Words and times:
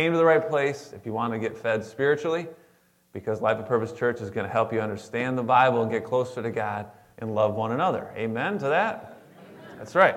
came 0.00 0.12
to 0.12 0.16
the 0.16 0.24
right 0.24 0.48
place 0.48 0.94
if 0.96 1.04
you 1.04 1.12
want 1.12 1.30
to 1.30 1.38
get 1.38 1.54
fed 1.54 1.84
spiritually, 1.84 2.48
because 3.12 3.42
Life 3.42 3.58
of 3.58 3.66
Purpose 3.66 3.92
Church 3.92 4.22
is 4.22 4.30
going 4.30 4.46
to 4.46 4.50
help 4.50 4.72
you 4.72 4.80
understand 4.80 5.36
the 5.36 5.42
Bible 5.42 5.82
and 5.82 5.90
get 5.90 6.04
closer 6.04 6.40
to 6.40 6.50
God 6.50 6.86
and 7.18 7.34
love 7.34 7.54
one 7.54 7.72
another. 7.72 8.10
Amen 8.16 8.56
to 8.60 8.68
that? 8.68 9.20
That's 9.76 9.94
right. 9.94 10.16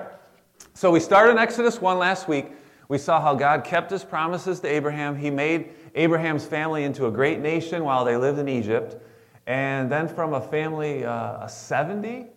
So 0.72 0.90
we 0.90 1.00
started 1.00 1.32
in 1.32 1.38
Exodus 1.38 1.82
1 1.82 1.98
last 1.98 2.28
week. 2.28 2.52
We 2.88 2.96
saw 2.96 3.20
how 3.20 3.34
God 3.34 3.62
kept 3.62 3.90
his 3.90 4.02
promises 4.02 4.58
to 4.60 4.68
Abraham. 4.68 5.16
He 5.16 5.28
made 5.28 5.68
Abraham's 5.94 6.46
family 6.46 6.84
into 6.84 7.06
a 7.06 7.10
great 7.10 7.40
nation 7.40 7.84
while 7.84 8.06
they 8.06 8.16
lived 8.16 8.38
in 8.38 8.48
Egypt. 8.48 8.96
And 9.46 9.92
then 9.92 10.08
from 10.08 10.32
a 10.32 10.40
family 10.40 11.04
uh, 11.04 11.10
of 11.12 11.50
70 11.50 12.28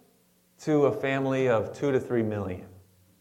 to 0.63 0.87
a 0.87 0.91
family 0.91 1.47
of 1.47 1.71
2 1.71 1.93
to 1.93 1.99
3 2.01 2.23
million. 2.23 2.65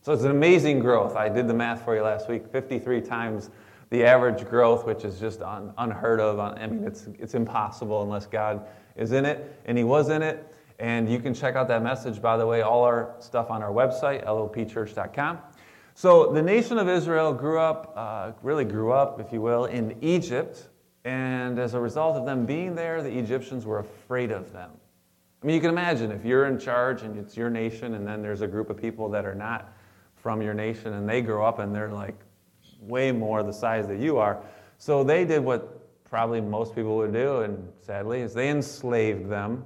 So 0.02 0.12
it's 0.12 0.24
an 0.24 0.32
amazing 0.32 0.80
growth. 0.80 1.14
I 1.14 1.28
did 1.28 1.46
the 1.46 1.54
math 1.54 1.84
for 1.84 1.94
you 1.94 2.02
last 2.02 2.28
week 2.28 2.48
53 2.48 3.02
times 3.02 3.50
the 3.90 4.04
average 4.04 4.44
growth, 4.48 4.84
which 4.84 5.04
is 5.04 5.18
just 5.20 5.42
un, 5.42 5.72
unheard 5.78 6.20
of. 6.20 6.38
I 6.38 6.66
mean, 6.66 6.84
it's, 6.84 7.06
it's 7.18 7.34
impossible 7.34 8.02
unless 8.02 8.26
God 8.26 8.66
is 8.96 9.12
in 9.12 9.24
it, 9.24 9.60
and 9.66 9.78
He 9.78 9.84
was 9.84 10.08
in 10.08 10.22
it. 10.22 10.54
And 10.78 11.10
you 11.10 11.18
can 11.20 11.32
check 11.32 11.56
out 11.56 11.68
that 11.68 11.82
message, 11.82 12.20
by 12.20 12.36
the 12.36 12.46
way, 12.46 12.62
all 12.62 12.84
our 12.84 13.14
stuff 13.18 13.50
on 13.50 13.62
our 13.62 13.70
website, 13.70 14.26
lopchurch.com. 14.26 15.38
So 15.94 16.32
the 16.32 16.42
nation 16.42 16.76
of 16.76 16.88
Israel 16.88 17.32
grew 17.32 17.58
up, 17.58 17.94
uh, 17.96 18.32
really 18.42 18.64
grew 18.66 18.92
up, 18.92 19.18
if 19.18 19.32
you 19.32 19.40
will, 19.40 19.64
in 19.64 19.96
Egypt. 20.02 20.68
And 21.04 21.58
as 21.58 21.72
a 21.72 21.80
result 21.80 22.16
of 22.16 22.26
them 22.26 22.44
being 22.44 22.74
there, 22.74 23.02
the 23.02 23.16
Egyptians 23.16 23.64
were 23.64 23.78
afraid 23.78 24.30
of 24.30 24.52
them. 24.52 24.70
I 25.42 25.46
mean, 25.46 25.54
you 25.54 25.60
can 25.60 25.70
imagine 25.70 26.10
if 26.10 26.24
you're 26.24 26.46
in 26.46 26.58
charge 26.58 27.02
and 27.02 27.18
it's 27.18 27.36
your 27.36 27.48
nation, 27.48 27.94
and 27.94 28.06
then 28.06 28.20
there's 28.20 28.42
a 28.42 28.46
group 28.46 28.68
of 28.68 28.76
people 28.76 29.08
that 29.10 29.24
are 29.24 29.34
not 29.34 29.72
from 30.26 30.42
your 30.42 30.54
nation 30.54 30.94
and 30.94 31.08
they 31.08 31.22
grow 31.22 31.46
up 31.46 31.60
and 31.60 31.72
they're 31.72 31.92
like 31.92 32.18
way 32.86 33.12
more 33.12 33.42
the 33.42 33.52
size 33.52 33.86
that 33.88 33.98
you 33.98 34.18
are. 34.18 34.42
So 34.78 35.04
they 35.04 35.24
did 35.24 35.42
what 35.42 36.04
probably 36.04 36.40
most 36.40 36.74
people 36.74 36.96
would 36.96 37.12
do, 37.12 37.40
and 37.40 37.72
sadly, 37.80 38.20
is 38.20 38.34
they 38.34 38.48
enslaved 38.48 39.28
them. 39.28 39.64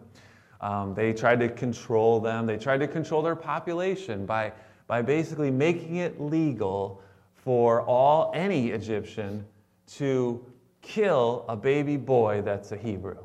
Um, 0.61 0.95
they 0.95 1.13
tried 1.13 1.41
to 1.41 1.49
control 1.49 2.21
them. 2.21 2.47
They 2.47 2.57
tried 2.57 2.79
to 2.79 2.89
control 2.89 3.23
their 3.23 3.37
population 3.37 4.27
by, 4.27 4.53
by 4.87 5.03
basically 5.03 5.51
making 5.51 5.97
it 5.97 6.21
legal 6.21 7.03
for 7.35 7.83
all 7.83 8.31
any 8.35 8.71
Egyptian 8.71 9.45
to 9.95 10.45
kill 10.83 11.45
a 11.49 11.57
baby 11.57 11.97
boy 11.97 12.43
that's 12.43 12.73
a 12.73 12.77
Hebrew. 12.77 13.19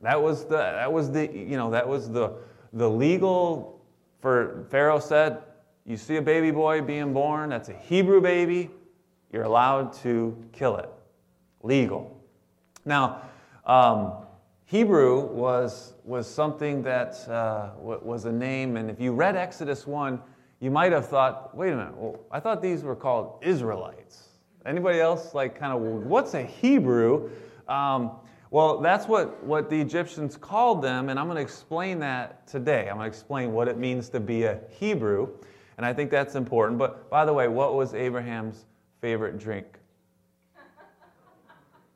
That 0.00 0.22
was 0.22 0.44
the 0.44 0.56
that 0.56 0.92
was 0.92 1.10
the 1.10 1.26
you 1.32 1.56
know 1.56 1.70
that 1.70 1.88
was 1.88 2.10
the 2.10 2.34
the 2.74 2.88
legal 2.88 3.80
for 4.20 4.66
Pharaoh 4.70 4.98
said 4.98 5.42
you 5.86 5.96
see 5.96 6.16
a 6.16 6.22
baby 6.22 6.50
boy 6.50 6.80
being 6.80 7.12
born, 7.12 7.50
that's 7.50 7.68
a 7.68 7.74
Hebrew 7.74 8.20
baby, 8.20 8.70
you're 9.34 9.42
allowed 9.42 9.92
to 9.92 10.32
kill 10.52 10.76
it. 10.76 10.88
Legal. 11.64 12.16
Now, 12.84 13.22
um, 13.66 14.12
Hebrew 14.64 15.26
was, 15.26 15.94
was 16.04 16.32
something 16.32 16.82
that 16.84 17.28
uh, 17.28 17.70
was 17.80 18.26
a 18.26 18.32
name, 18.32 18.76
and 18.76 18.88
if 18.88 19.00
you 19.00 19.12
read 19.12 19.34
Exodus 19.34 19.88
1, 19.88 20.20
you 20.60 20.70
might 20.70 20.92
have 20.92 21.08
thought, 21.08 21.54
wait 21.56 21.72
a 21.72 21.76
minute, 21.76 21.96
well, 21.96 22.20
I 22.30 22.38
thought 22.38 22.62
these 22.62 22.84
were 22.84 22.94
called 22.94 23.40
Israelites. 23.42 24.28
Anybody 24.64 25.00
else, 25.00 25.34
like, 25.34 25.58
kind 25.58 25.72
of, 25.72 25.80
what's 25.82 26.34
a 26.34 26.42
Hebrew? 26.42 27.28
Um, 27.66 28.12
well, 28.52 28.78
that's 28.78 29.08
what, 29.08 29.42
what 29.42 29.68
the 29.68 29.80
Egyptians 29.80 30.36
called 30.36 30.80
them, 30.80 31.08
and 31.08 31.18
I'm 31.18 31.26
going 31.26 31.38
to 31.38 31.42
explain 31.42 31.98
that 31.98 32.46
today. 32.46 32.88
I'm 32.88 32.98
going 32.98 33.10
to 33.10 33.16
explain 33.16 33.52
what 33.52 33.66
it 33.66 33.78
means 33.78 34.08
to 34.10 34.20
be 34.20 34.44
a 34.44 34.60
Hebrew. 34.70 35.28
And 35.76 35.84
I 35.84 35.92
think 35.92 36.12
that's 36.12 36.36
important. 36.36 36.78
But 36.78 37.10
by 37.10 37.24
the 37.24 37.32
way, 37.32 37.48
what 37.48 37.74
was 37.74 37.94
Abraham's 37.94 38.66
favorite 39.04 39.38
drink? 39.38 39.66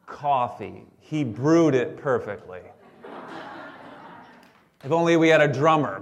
Coffee. 0.04 0.84
He 0.98 1.24
brewed 1.24 1.74
it 1.74 1.96
perfectly. 1.96 2.60
if 4.84 4.92
only 4.92 5.16
we 5.16 5.28
had 5.28 5.40
a 5.40 5.48
drummer. 5.48 6.00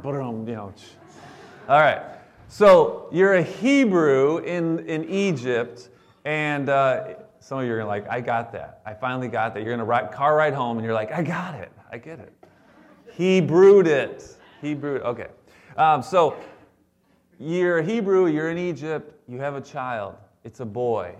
All 1.69 1.79
right. 1.79 2.03
So 2.49 3.09
you're 3.13 3.35
a 3.35 3.43
Hebrew 3.45 4.39
in, 4.39 4.81
in 4.81 5.09
Egypt, 5.09 5.91
and 6.25 6.69
uh, 6.69 7.15
some 7.39 7.61
of 7.61 7.67
you 7.67 7.75
are 7.75 7.85
like, 7.85 8.09
I 8.09 8.21
got 8.21 8.51
that. 8.55 8.81
I 8.85 8.93
finally 8.93 9.29
got 9.29 9.55
that. 9.55 9.61
You're 9.61 9.71
going 9.71 9.79
to 9.79 9.85
ride 9.85 10.11
car 10.11 10.35
ride 10.35 10.55
home, 10.55 10.77
and 10.77 10.85
you're 10.85 10.93
like, 10.93 11.13
I 11.13 11.23
got 11.23 11.55
it. 11.55 11.71
I 11.93 11.99
get 11.99 12.19
it. 12.19 12.33
He 13.13 13.41
brewed 13.41 13.87
it. 13.87 14.37
He 14.61 14.75
brewed. 14.75 15.03
Okay. 15.03 15.29
Um, 15.77 16.03
so 16.03 16.37
you're 17.39 17.79
a 17.79 17.85
Hebrew, 17.85 18.27
you're 18.27 18.51
in 18.51 18.59
Egypt, 18.59 19.21
you 19.29 19.39
have 19.39 19.55
a 19.55 19.61
child, 19.61 20.17
it's 20.47 20.61
a 20.61 20.65
boy. 20.65 21.13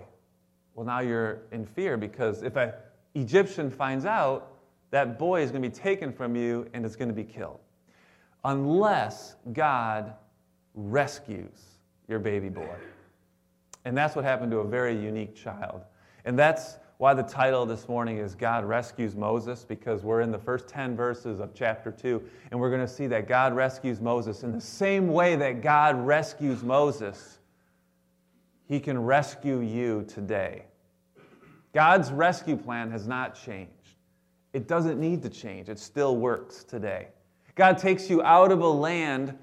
Well, 0.73 0.85
now 0.85 1.01
you're 1.01 1.39
in 1.51 1.65
fear 1.65 1.97
because 1.97 2.43
if 2.43 2.55
an 2.55 2.71
Egyptian 3.13 3.69
finds 3.69 4.05
out, 4.05 4.53
that 4.91 5.19
boy 5.19 5.41
is 5.41 5.51
going 5.51 5.61
to 5.61 5.69
be 5.69 5.75
taken 5.75 6.13
from 6.13 6.33
you 6.37 6.65
and 6.73 6.85
is 6.85 6.95
going 6.95 7.09
to 7.09 7.13
be 7.13 7.25
killed. 7.25 7.59
Unless 8.45 9.35
God 9.51 10.13
rescues 10.73 11.61
your 12.07 12.19
baby 12.19 12.47
boy. 12.47 12.73
And 13.83 13.97
that's 13.97 14.15
what 14.15 14.23
happened 14.23 14.51
to 14.51 14.59
a 14.59 14.67
very 14.67 14.97
unique 14.97 15.35
child. 15.35 15.81
And 16.23 16.39
that's 16.39 16.77
why 16.97 17.13
the 17.13 17.23
title 17.23 17.65
this 17.65 17.89
morning 17.89 18.19
is 18.19 18.33
God 18.33 18.63
Rescues 18.63 19.13
Moses, 19.13 19.65
because 19.67 20.03
we're 20.03 20.21
in 20.21 20.31
the 20.31 20.39
first 20.39 20.69
10 20.69 20.95
verses 20.95 21.41
of 21.41 21.53
chapter 21.53 21.91
2, 21.91 22.23
and 22.51 22.59
we're 22.59 22.69
going 22.69 22.81
to 22.81 22.87
see 22.87 23.07
that 23.07 23.27
God 23.27 23.53
rescues 23.53 23.99
Moses 23.99 24.43
in 24.43 24.53
the 24.53 24.61
same 24.61 25.09
way 25.09 25.35
that 25.35 25.61
God 25.61 25.97
rescues 26.07 26.63
Moses. 26.63 27.39
He 28.67 28.79
can 28.79 29.01
rescue 29.03 29.61
you 29.61 30.05
today. 30.07 30.65
God's 31.73 32.11
rescue 32.11 32.57
plan 32.57 32.91
has 32.91 33.07
not 33.07 33.35
changed. 33.35 33.71
It 34.53 34.67
doesn't 34.67 34.99
need 34.99 35.21
to 35.23 35.29
change, 35.29 35.69
it 35.69 35.79
still 35.79 36.17
works 36.17 36.63
today. 36.63 37.09
God 37.55 37.77
takes 37.77 38.09
you 38.09 38.21
out 38.21 38.51
of 38.51 38.61
a 38.61 38.67
land 38.67 39.37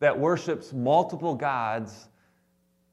that 0.00 0.18
worships 0.18 0.72
multiple 0.72 1.34
gods, 1.34 2.08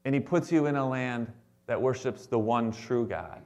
and 0.04 0.14
He 0.14 0.20
puts 0.20 0.52
you 0.52 0.66
in 0.66 0.76
a 0.76 0.88
land 0.88 1.32
that 1.66 1.80
worships 1.80 2.26
the 2.26 2.38
one 2.38 2.72
true 2.72 3.06
God. 3.06 3.40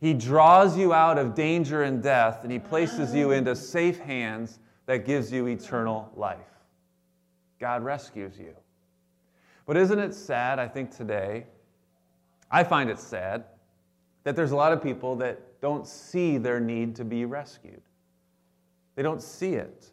He 0.00 0.14
draws 0.14 0.76
you 0.76 0.92
out 0.92 1.18
of 1.18 1.34
danger 1.34 1.82
and 1.82 2.02
death, 2.02 2.42
and 2.42 2.52
He 2.52 2.58
places 2.58 3.14
you 3.14 3.32
into 3.32 3.54
safe 3.54 3.98
hands 4.00 4.58
that 4.86 5.04
gives 5.04 5.30
you 5.30 5.46
eternal 5.46 6.10
life. 6.16 6.38
God 7.60 7.84
rescues 7.84 8.38
you. 8.38 8.54
But 9.66 9.76
isn't 9.76 9.98
it 9.98 10.14
sad, 10.14 10.58
I 10.58 10.66
think, 10.66 10.96
today? 10.96 11.46
I 12.50 12.64
find 12.64 12.90
it 12.90 12.98
sad 12.98 13.44
that 14.24 14.36
there's 14.36 14.52
a 14.52 14.56
lot 14.56 14.72
of 14.72 14.82
people 14.82 15.16
that 15.16 15.60
don't 15.60 15.86
see 15.86 16.38
their 16.38 16.60
need 16.60 16.96
to 16.96 17.04
be 17.04 17.24
rescued. 17.24 17.82
They 18.96 19.02
don't 19.02 19.22
see 19.22 19.54
it. 19.54 19.86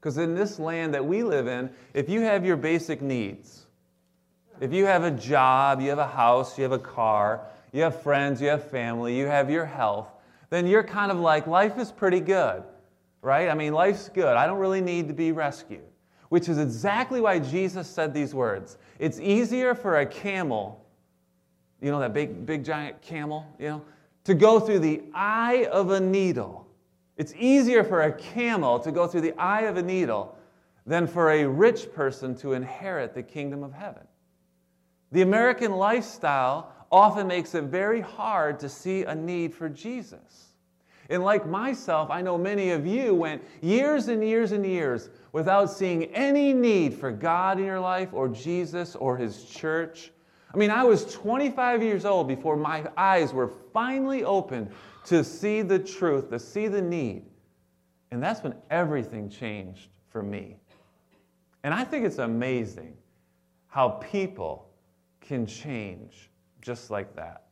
Because 0.00 0.18
in 0.18 0.34
this 0.34 0.58
land 0.58 0.94
that 0.94 1.04
we 1.04 1.22
live 1.22 1.48
in, 1.48 1.70
if 1.92 2.08
you 2.08 2.20
have 2.20 2.46
your 2.46 2.56
basic 2.56 3.02
needs, 3.02 3.66
if 4.60 4.72
you 4.72 4.86
have 4.86 5.04
a 5.04 5.10
job, 5.10 5.80
you 5.80 5.88
have 5.90 5.98
a 5.98 6.06
house, 6.06 6.56
you 6.56 6.62
have 6.62 6.72
a 6.72 6.78
car, 6.78 7.42
you 7.72 7.82
have 7.82 8.00
friends, 8.02 8.40
you 8.40 8.48
have 8.48 8.68
family, 8.70 9.16
you 9.16 9.26
have 9.26 9.50
your 9.50 9.64
health, 9.64 10.08
then 10.50 10.66
you're 10.66 10.82
kind 10.82 11.10
of 11.10 11.18
like, 11.18 11.46
life 11.46 11.78
is 11.78 11.92
pretty 11.92 12.20
good, 12.20 12.62
right? 13.22 13.48
I 13.48 13.54
mean, 13.54 13.72
life's 13.72 14.08
good. 14.08 14.36
I 14.36 14.46
don't 14.46 14.58
really 14.58 14.80
need 14.80 15.08
to 15.08 15.14
be 15.14 15.32
rescued. 15.32 15.82
Which 16.28 16.48
is 16.48 16.58
exactly 16.58 17.20
why 17.20 17.38
Jesus 17.38 17.88
said 17.88 18.12
these 18.12 18.34
words. 18.34 18.78
It's 18.98 19.18
easier 19.18 19.74
for 19.74 20.00
a 20.00 20.06
camel, 20.06 20.84
you 21.80 21.90
know, 21.90 22.00
that 22.00 22.12
big, 22.12 22.44
big 22.44 22.64
giant 22.64 23.00
camel, 23.02 23.46
you 23.58 23.68
know, 23.68 23.82
to 24.24 24.34
go 24.34 24.60
through 24.60 24.80
the 24.80 25.02
eye 25.14 25.68
of 25.72 25.90
a 25.90 26.00
needle. 26.00 26.66
It's 27.16 27.32
easier 27.36 27.82
for 27.82 28.02
a 28.02 28.12
camel 28.12 28.78
to 28.80 28.92
go 28.92 29.06
through 29.06 29.22
the 29.22 29.38
eye 29.38 29.62
of 29.62 29.76
a 29.76 29.82
needle 29.82 30.36
than 30.86 31.06
for 31.06 31.30
a 31.30 31.44
rich 31.44 31.92
person 31.92 32.34
to 32.36 32.52
inherit 32.52 33.14
the 33.14 33.22
kingdom 33.22 33.62
of 33.62 33.72
heaven. 33.72 34.06
The 35.12 35.22
American 35.22 35.72
lifestyle 35.72 36.72
often 36.90 37.26
makes 37.26 37.54
it 37.54 37.64
very 37.64 38.00
hard 38.00 38.58
to 38.60 38.68
see 38.68 39.04
a 39.04 39.14
need 39.14 39.54
for 39.54 39.68
Jesus. 39.68 40.48
And 41.10 41.22
like 41.22 41.46
myself, 41.46 42.10
I 42.10 42.20
know 42.20 42.36
many 42.36 42.70
of 42.70 42.86
you 42.86 43.14
went 43.14 43.42
years 43.62 44.08
and 44.08 44.22
years 44.22 44.52
and 44.52 44.64
years 44.64 45.08
without 45.32 45.70
seeing 45.70 46.04
any 46.06 46.52
need 46.52 46.94
for 46.94 47.10
God 47.10 47.58
in 47.58 47.64
your 47.64 47.80
life 47.80 48.10
or 48.12 48.28
Jesus 48.28 48.94
or 48.94 49.16
His 49.16 49.44
church. 49.44 50.12
I 50.52 50.56
mean, 50.56 50.70
I 50.70 50.84
was 50.84 51.04
25 51.12 51.82
years 51.82 52.04
old 52.04 52.26
before 52.26 52.56
my 52.56 52.86
eyes 52.96 53.32
were 53.32 53.48
finally 53.72 54.24
opened 54.24 54.70
to 55.04 55.22
see 55.22 55.62
the 55.62 55.78
truth, 55.78 56.30
to 56.30 56.38
see 56.38 56.68
the 56.68 56.80
need. 56.80 57.24
And 58.10 58.22
that's 58.22 58.42
when 58.42 58.54
everything 58.70 59.28
changed 59.28 59.88
for 60.08 60.22
me. 60.22 60.56
And 61.64 61.74
I 61.74 61.84
think 61.84 62.06
it's 62.06 62.18
amazing 62.18 62.96
how 63.66 63.90
people 64.10 64.70
can 65.20 65.46
change 65.46 66.30
just 66.62 66.90
like 66.90 67.14
that. 67.16 67.44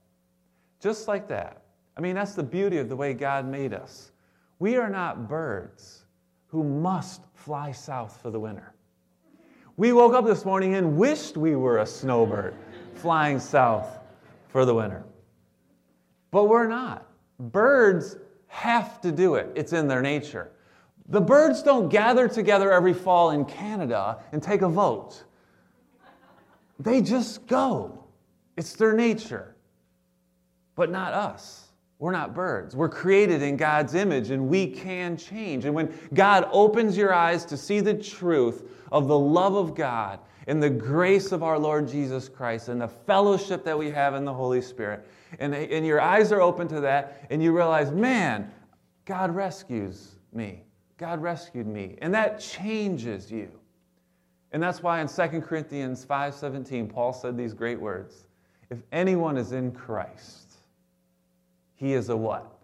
Just 0.80 1.08
like 1.08 1.28
that. 1.28 1.62
I 1.96 2.00
mean, 2.00 2.14
that's 2.14 2.34
the 2.34 2.42
beauty 2.42 2.78
of 2.78 2.88
the 2.88 2.96
way 2.96 3.12
God 3.12 3.46
made 3.46 3.74
us. 3.74 4.12
We 4.58 4.76
are 4.76 4.88
not 4.88 5.28
birds 5.28 6.04
who 6.46 6.64
must 6.64 7.22
fly 7.34 7.72
south 7.72 8.20
for 8.22 8.30
the 8.30 8.40
winter. 8.40 8.72
We 9.76 9.92
woke 9.92 10.14
up 10.14 10.24
this 10.24 10.46
morning 10.46 10.74
and 10.74 10.96
wished 10.96 11.36
we 11.36 11.54
were 11.56 11.78
a 11.78 11.86
snowbird 11.86 12.54
flying 12.96 13.38
south 13.38 13.98
for 14.48 14.64
the 14.64 14.74
winter. 14.74 15.04
but 16.30 16.44
we're 16.44 16.66
not. 16.66 17.06
Birds 17.38 18.16
have 18.48 19.00
to 19.02 19.12
do 19.12 19.34
it, 19.36 19.50
it's 19.54 19.72
in 19.72 19.88
their 19.88 20.02
nature. 20.02 20.50
The 21.08 21.20
birds 21.20 21.62
don't 21.62 21.88
gather 21.88 22.28
together 22.28 22.72
every 22.72 22.94
fall 22.94 23.30
in 23.30 23.44
Canada 23.44 24.18
and 24.32 24.42
take 24.42 24.62
a 24.62 24.68
vote. 24.68 25.22
They 26.78 27.00
just 27.00 27.46
go. 27.46 28.04
It's 28.56 28.74
their 28.74 28.92
nature. 28.92 29.54
But 30.74 30.90
not 30.90 31.14
us. 31.14 31.68
We're 31.98 32.12
not 32.12 32.34
birds. 32.34 32.76
We're 32.76 32.90
created 32.90 33.40
in 33.40 33.56
God's 33.56 33.94
image 33.94 34.30
and 34.30 34.48
we 34.48 34.66
can 34.66 35.16
change. 35.16 35.64
And 35.64 35.74
when 35.74 35.94
God 36.12 36.48
opens 36.52 36.96
your 36.96 37.14
eyes 37.14 37.44
to 37.46 37.56
see 37.56 37.80
the 37.80 37.94
truth 37.94 38.68
of 38.92 39.08
the 39.08 39.18
love 39.18 39.54
of 39.54 39.74
God 39.74 40.18
and 40.46 40.62
the 40.62 40.70
grace 40.70 41.32
of 41.32 41.42
our 41.42 41.58
Lord 41.58 41.88
Jesus 41.88 42.28
Christ 42.28 42.68
and 42.68 42.80
the 42.80 42.88
fellowship 42.88 43.64
that 43.64 43.76
we 43.76 43.90
have 43.90 44.14
in 44.14 44.24
the 44.24 44.32
Holy 44.32 44.62
Spirit, 44.62 45.06
and, 45.38 45.54
and 45.54 45.84
your 45.84 46.00
eyes 46.00 46.30
are 46.32 46.40
open 46.40 46.68
to 46.68 46.80
that, 46.80 47.26
and 47.30 47.42
you 47.42 47.52
realize, 47.54 47.90
man, 47.90 48.50
God 49.04 49.34
rescues 49.34 50.12
me. 50.32 50.62
God 50.98 51.20
rescued 51.20 51.66
me. 51.66 51.96
And 52.00 52.14
that 52.14 52.40
changes 52.40 53.30
you. 53.30 53.50
And 54.52 54.62
that's 54.62 54.82
why 54.82 55.00
in 55.00 55.08
2 55.08 55.42
Corinthians 55.42 56.04
5:17 56.04 56.88
Paul 56.88 57.12
said 57.12 57.36
these 57.36 57.52
great 57.52 57.80
words. 57.80 58.26
If 58.70 58.82
anyone 58.92 59.36
is 59.36 59.52
in 59.52 59.72
Christ, 59.72 60.54
he 61.74 61.92
is 61.92 62.08
a 62.08 62.16
what? 62.16 62.58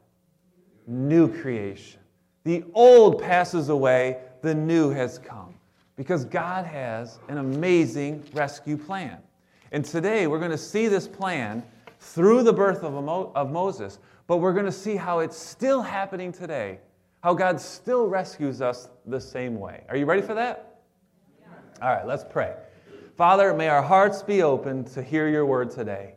New 0.87 1.29
creation. 1.41 2.01
The 2.45 2.65
old 2.75 3.23
passes 3.23 3.69
away, 3.69 4.19
the 4.41 4.55
new 4.55 4.91
has 4.91 5.19
come. 5.19 5.55
Because 6.03 6.25
God 6.25 6.67
has 6.67 7.21
an 7.29 7.39
amazing 7.39 8.25
rescue 8.35 8.77
plan. 8.77 9.19
And 9.71 9.85
today 9.85 10.27
we're 10.27 10.41
going 10.41 10.51
to 10.51 10.59
see 10.59 10.89
this 10.89 11.07
plan 11.07 11.63
through 12.01 12.43
the 12.43 12.53
birth 12.53 12.83
of, 12.83 12.93
Mo- 12.93 13.31
of 13.37 13.53
Moses, 13.53 14.01
but 14.27 14.39
we're 14.39 14.53
going 14.53 14.67
to 14.67 14.73
see 14.73 14.97
how 14.97 15.21
it's 15.21 15.37
still 15.37 15.81
happening 15.81 16.33
today, 16.33 16.81
how 17.23 17.35
God 17.35 17.61
still 17.61 18.09
rescues 18.09 18.61
us 18.61 18.89
the 19.07 19.21
same 19.21 19.61
way. 19.61 19.85
Are 19.89 19.97
you 19.97 20.05
ready 20.05 20.23
for 20.23 20.35
that? 20.35 20.81
Yeah. 21.41 21.47
All 21.81 21.95
right, 21.95 22.05
let's 22.05 22.25
pray. 22.29 22.57
Father, 23.17 23.55
may 23.55 23.69
our 23.69 23.81
hearts 23.81 24.25
be 24.25 24.43
open 24.43 24.83
to 24.87 25.05
hear 25.05 25.29
your 25.29 25.47
word 25.47 25.71
today. 25.71 26.15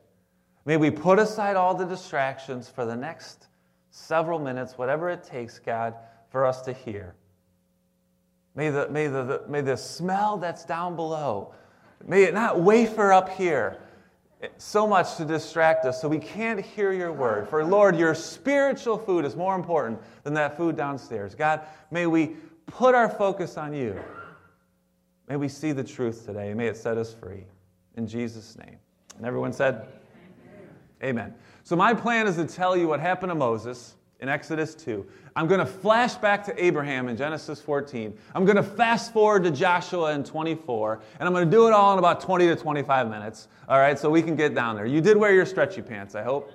May 0.66 0.78
we 0.78 0.90
put 0.90 1.20
aside 1.20 1.56
all 1.58 1.76
the 1.76 1.86
distractions 1.86 2.68
for 2.68 2.88
the 2.88 2.96
next 2.96 3.50
several 3.92 4.40
minutes, 4.40 4.80
whatever 4.80 5.12
it 5.12 5.24
takes, 5.24 5.60
God, 5.60 5.94
for 6.32 6.44
us 6.44 6.64
to 6.64 6.74
hear. 6.74 7.14
May 8.56 8.70
the, 8.70 8.90
may 8.90 9.08
the, 9.08 9.24
the, 9.24 9.42
may 9.50 9.62
the 9.62 9.76
smell 9.76 10.38
that's 10.38 10.64
down 10.64 10.96
below, 10.96 11.54
may 12.06 12.24
it 12.24 12.34
not 12.34 12.62
wafer 12.62 13.12
up 13.12 13.30
here 13.30 13.80
so 14.58 14.88
much 14.88 15.16
to 15.18 15.26
distract 15.26 15.86
us 15.86 16.02
so 16.02 16.08
we 16.08 16.20
can't 16.20 16.60
hear 16.60 16.94
your 16.94 17.12
word. 17.12 17.50
For 17.50 17.64
Lord, 17.64 17.98
your 17.98 18.16
spiritual 18.16 18.98
food 18.98 19.26
is 19.26 19.36
more 19.36 19.56
important 19.56 20.00
than 20.24 20.34
that 20.36 20.56
food 20.56 20.76
downstairs. 20.76 21.36
God, 21.36 21.62
may 21.92 22.06
we 22.06 22.36
put 22.68 22.96
our 22.96 23.10
focus 23.10 23.58
on 23.58 23.74
you. 23.74 24.00
May 25.28 25.36
we 25.36 25.48
see 25.48 25.72
the 25.72 25.84
truth 25.84 26.26
today. 26.26 26.54
May 26.54 26.68
it 26.68 26.78
set 26.78 26.98
us 26.98 27.14
free. 27.14 27.46
In 27.96 28.08
Jesus' 28.08 28.58
name. 28.58 28.78
And 29.18 29.26
everyone 29.26 29.54
said, 29.54 29.88
Amen. 31.04 31.34
So, 31.64 31.76
my 31.76 31.94
plan 31.94 32.28
is 32.28 32.36
to 32.36 32.46
tell 32.46 32.78
you 32.78 32.88
what 32.88 33.00
happened 33.00 33.32
to 33.32 33.36
Moses 33.36 33.96
in 34.20 34.30
Exodus 34.30 34.76
2. 34.76 35.06
I'm 35.36 35.48
going 35.48 35.60
to 35.60 35.66
flash 35.66 36.16
back 36.16 36.46
to 36.46 36.64
Abraham 36.64 37.10
in 37.10 37.18
Genesis 37.18 37.60
14. 37.60 38.18
I'm 38.34 38.46
going 38.46 38.56
to 38.56 38.64
fast 38.64 39.12
forward 39.12 39.44
to 39.44 39.52
Joshua 39.52 40.14
in 40.14 40.24
24. 40.24 41.02
And 41.20 41.28
I'm 41.28 41.34
going 41.34 41.46
to 41.46 41.52
do 41.52 41.68
it 41.68 41.74
all 41.74 41.94
in 41.94 42.00
about 42.00 42.22
20 42.22 42.48
to 42.48 42.56
25 42.56 43.10
minutes. 43.10 43.50
All 43.68 43.80
right, 43.80 44.00
so 44.00 44.10
we 44.10 44.22
can 44.22 44.36
get 44.36 44.56
down 44.56 44.76
there. 44.76 44.86
You 44.86 45.02
did 45.02 45.18
wear 45.18 45.34
your 45.34 45.46
stretchy 45.46 45.82
pants, 45.82 46.16
I 46.16 46.24
hope. 46.24 46.54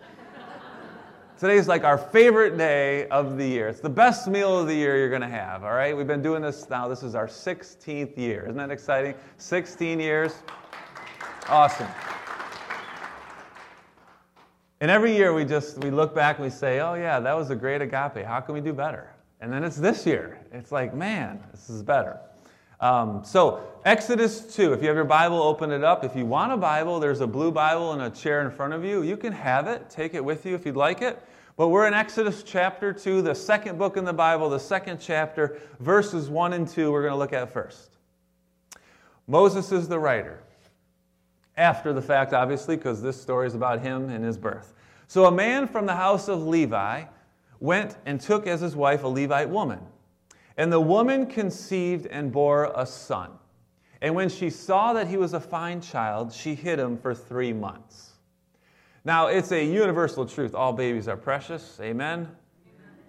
Today's 1.38 1.68
like 1.68 1.84
our 1.84 1.98
favorite 1.98 2.56
day 2.56 3.06
of 3.08 3.36
the 3.36 3.46
year. 3.46 3.68
It's 3.68 3.80
the 3.80 3.90
best 3.90 4.28
meal 4.28 4.58
of 4.58 4.66
the 4.66 4.74
year 4.74 4.96
you're 4.96 5.10
going 5.10 5.20
to 5.20 5.28
have, 5.28 5.62
all 5.62 5.72
right? 5.72 5.94
We've 5.94 6.06
been 6.06 6.22
doing 6.22 6.40
this 6.40 6.68
now. 6.70 6.88
This 6.88 7.02
is 7.02 7.14
our 7.14 7.26
16th 7.26 8.16
year. 8.16 8.44
Isn't 8.44 8.56
that 8.56 8.70
exciting? 8.70 9.14
16 9.36 10.00
years. 10.00 10.34
Awesome. 11.48 11.88
And 14.80 14.90
every 14.90 15.14
year 15.14 15.34
we 15.34 15.44
just 15.44 15.78
we 15.78 15.90
look 15.90 16.14
back 16.14 16.36
and 16.36 16.44
we 16.44 16.50
say, 16.50 16.80
"Oh 16.80 16.94
yeah, 16.94 17.20
that 17.20 17.36
was 17.36 17.50
a 17.50 17.56
great 17.56 17.82
agape. 17.82 18.24
How 18.24 18.40
can 18.40 18.54
we 18.54 18.60
do 18.60 18.72
better?" 18.72 19.10
And 19.40 19.52
then 19.52 19.64
it's 19.64 19.76
this 19.76 20.06
year. 20.06 20.38
It's 20.52 20.70
like, 20.70 20.94
man, 20.94 21.42
this 21.50 21.70
is 21.70 21.82
better. 21.82 22.18
Um, 22.80 23.22
so 23.24 23.60
Exodus 23.84 24.54
2. 24.54 24.72
If 24.72 24.82
you 24.82 24.88
have 24.88 24.96
your 24.96 25.04
Bible, 25.04 25.42
open 25.42 25.70
it 25.70 25.84
up. 25.84 26.04
If 26.04 26.16
you 26.16 26.26
want 26.26 26.52
a 26.52 26.56
Bible, 26.56 26.98
there's 27.00 27.20
a 27.20 27.26
blue 27.26 27.50
Bible 27.50 27.92
in 27.94 28.00
a 28.00 28.10
chair 28.10 28.42
in 28.42 28.50
front 28.50 28.72
of 28.72 28.84
you. 28.84 29.02
You 29.02 29.16
can 29.16 29.32
have 29.32 29.66
it. 29.66 29.88
Take 29.90 30.14
it 30.14 30.24
with 30.24 30.44
you 30.44 30.54
if 30.54 30.66
you'd 30.66 30.76
like 30.76 31.02
it. 31.02 31.22
But 31.56 31.68
we're 31.68 31.86
in 31.86 31.92
Exodus 31.92 32.42
chapter 32.42 32.92
2, 32.92 33.20
the 33.20 33.34
second 33.34 33.76
book 33.78 33.98
in 33.98 34.04
the 34.04 34.14
Bible, 34.14 34.48
the 34.48 34.58
second 34.58 34.98
chapter, 34.98 35.58
verses 35.78 36.30
1 36.30 36.54
and 36.54 36.66
2, 36.66 36.90
we're 36.90 37.02
going 37.02 37.12
to 37.12 37.18
look 37.18 37.34
at 37.34 37.52
first. 37.52 37.90
Moses 39.26 39.70
is 39.70 39.86
the 39.86 39.98
writer 39.98 40.40
after 41.60 41.92
the 41.92 42.00
fact, 42.00 42.32
obviously, 42.32 42.76
because 42.76 43.02
this 43.02 43.20
story 43.20 43.46
is 43.46 43.54
about 43.54 43.80
him 43.80 44.08
and 44.08 44.24
his 44.24 44.38
birth. 44.38 44.72
So 45.08 45.26
a 45.26 45.30
man 45.30 45.68
from 45.68 45.84
the 45.84 45.94
house 45.94 46.26
of 46.26 46.42
Levi 46.42 47.04
went 47.60 47.96
and 48.06 48.18
took 48.18 48.46
as 48.46 48.62
his 48.62 48.74
wife 48.74 49.04
a 49.04 49.08
Levite 49.08 49.50
woman. 49.50 49.80
And 50.56 50.72
the 50.72 50.80
woman 50.80 51.26
conceived 51.26 52.06
and 52.06 52.32
bore 52.32 52.72
a 52.74 52.86
son. 52.86 53.32
And 54.00 54.14
when 54.14 54.30
she 54.30 54.48
saw 54.48 54.94
that 54.94 55.06
he 55.06 55.18
was 55.18 55.34
a 55.34 55.40
fine 55.40 55.82
child, 55.82 56.32
she 56.32 56.54
hid 56.54 56.78
him 56.78 56.96
for 56.96 57.14
three 57.14 57.52
months. 57.52 58.12
Now, 59.04 59.26
it's 59.26 59.52
a 59.52 59.62
universal 59.62 60.24
truth 60.24 60.54
all 60.54 60.72
babies 60.72 61.08
are 61.08 61.16
precious. 61.16 61.78
Amen? 61.82 62.28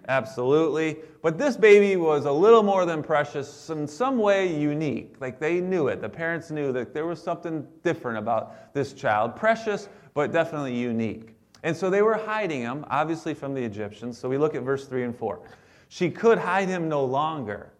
Absolutely. 0.08 0.98
But 1.22 1.38
this 1.38 1.56
baby 1.56 1.96
was 1.96 2.24
a 2.24 2.32
little 2.32 2.62
more 2.62 2.84
than 2.84 3.02
precious, 3.02 3.70
in 3.70 3.86
some 3.86 4.18
way 4.18 4.52
unique. 4.52 5.16
Like 5.20 5.38
they 5.38 5.60
knew 5.60 5.88
it. 5.88 6.00
The 6.00 6.08
parents 6.08 6.50
knew 6.50 6.72
that 6.72 6.92
there 6.92 7.06
was 7.06 7.22
something 7.22 7.66
different 7.84 8.18
about 8.18 8.74
this 8.74 8.92
child. 8.92 9.36
Precious, 9.36 9.88
but 10.14 10.32
definitely 10.32 10.76
unique. 10.76 11.36
And 11.62 11.76
so 11.76 11.90
they 11.90 12.02
were 12.02 12.16
hiding 12.16 12.62
him, 12.62 12.84
obviously 12.90 13.34
from 13.34 13.54
the 13.54 13.62
Egyptians. 13.62 14.18
So 14.18 14.28
we 14.28 14.38
look 14.38 14.54
at 14.54 14.62
verse 14.62 14.86
3 14.88 15.04
and 15.04 15.16
4. 15.16 15.40
She 15.88 16.10
could 16.10 16.38
hide 16.38 16.68
him 16.68 16.88
no 16.88 17.04
longer. 17.04 17.72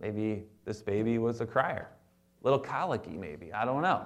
Maybe 0.00 0.44
this 0.64 0.82
baby 0.82 1.18
was 1.18 1.40
a 1.40 1.46
crier, 1.46 1.88
a 2.40 2.44
little 2.44 2.58
colicky, 2.58 3.16
maybe. 3.16 3.52
I 3.52 3.64
don't 3.64 3.82
know. 3.82 4.02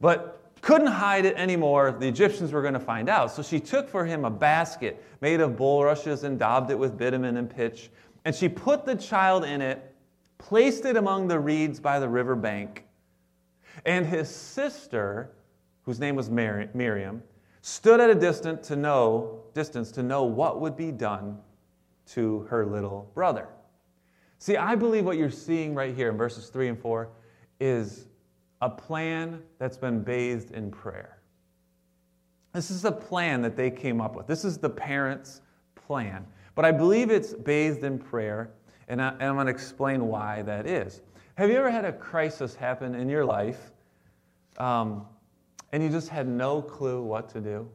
But 0.00 0.45
couldn't 0.62 0.88
hide 0.88 1.24
it 1.24 1.36
anymore. 1.36 1.96
The 1.98 2.08
Egyptians 2.08 2.52
were 2.52 2.62
going 2.62 2.74
to 2.74 2.80
find 2.80 3.08
out. 3.08 3.30
So 3.30 3.42
she 3.42 3.60
took 3.60 3.88
for 3.88 4.04
him 4.04 4.24
a 4.24 4.30
basket 4.30 5.02
made 5.20 5.40
of 5.40 5.56
bulrushes 5.56 6.24
and 6.24 6.38
daubed 6.38 6.70
it 6.70 6.78
with 6.78 6.96
bitumen 6.96 7.36
and 7.36 7.48
pitch. 7.48 7.90
And 8.24 8.34
she 8.34 8.48
put 8.48 8.84
the 8.84 8.96
child 8.96 9.44
in 9.44 9.62
it, 9.62 9.94
placed 10.38 10.84
it 10.84 10.96
among 10.96 11.28
the 11.28 11.38
reeds 11.38 11.78
by 11.78 12.00
the 12.00 12.08
river 12.08 12.34
bank. 12.34 12.84
And 13.84 14.06
his 14.06 14.28
sister, 14.28 15.32
whose 15.82 16.00
name 16.00 16.16
was 16.16 16.30
Miriam, 16.30 17.22
stood 17.60 18.00
at 18.00 18.10
a 18.10 18.14
distance 18.14 18.66
to 18.68 18.76
know, 18.76 19.42
distance 19.54 19.90
to 19.92 20.02
know 20.02 20.24
what 20.24 20.60
would 20.60 20.76
be 20.76 20.90
done 20.90 21.38
to 22.06 22.40
her 22.50 22.64
little 22.64 23.10
brother. 23.14 23.48
See, 24.38 24.56
I 24.56 24.74
believe 24.74 25.04
what 25.04 25.16
you're 25.16 25.30
seeing 25.30 25.74
right 25.74 25.94
here 25.94 26.10
in 26.10 26.16
verses 26.16 26.48
3 26.48 26.68
and 26.68 26.78
4 26.78 27.08
is 27.58 28.06
a 28.60 28.70
plan 28.70 29.42
that's 29.58 29.76
been 29.76 30.02
bathed 30.02 30.52
in 30.52 30.70
prayer. 30.70 31.18
This 32.52 32.70
is 32.70 32.84
a 32.84 32.92
plan 32.92 33.42
that 33.42 33.56
they 33.56 33.70
came 33.70 34.00
up 34.00 34.16
with. 34.16 34.26
This 34.26 34.44
is 34.44 34.58
the 34.58 34.70
parents' 34.70 35.42
plan. 35.74 36.26
But 36.54 36.64
I 36.64 36.72
believe 36.72 37.10
it's 37.10 37.34
bathed 37.34 37.84
in 37.84 37.98
prayer, 37.98 38.50
and, 38.88 39.00
I, 39.00 39.14
am 39.20 39.34
going 39.34 39.46
to 39.46 39.52
explain 39.52 40.06
why 40.08 40.42
that 40.42 40.66
is. 40.66 41.02
Have 41.34 41.50
you 41.50 41.56
ever 41.56 41.70
had 41.70 41.84
a 41.84 41.92
crisis 41.92 42.54
happen 42.54 42.94
in 42.94 43.10
your 43.10 43.26
life 43.26 43.72
um, 44.56 45.06
and 45.72 45.82
you 45.82 45.90
just 45.90 46.08
had 46.08 46.26
no 46.26 46.62
clue 46.62 47.02
what 47.02 47.28
to 47.30 47.40
do? 47.42 47.68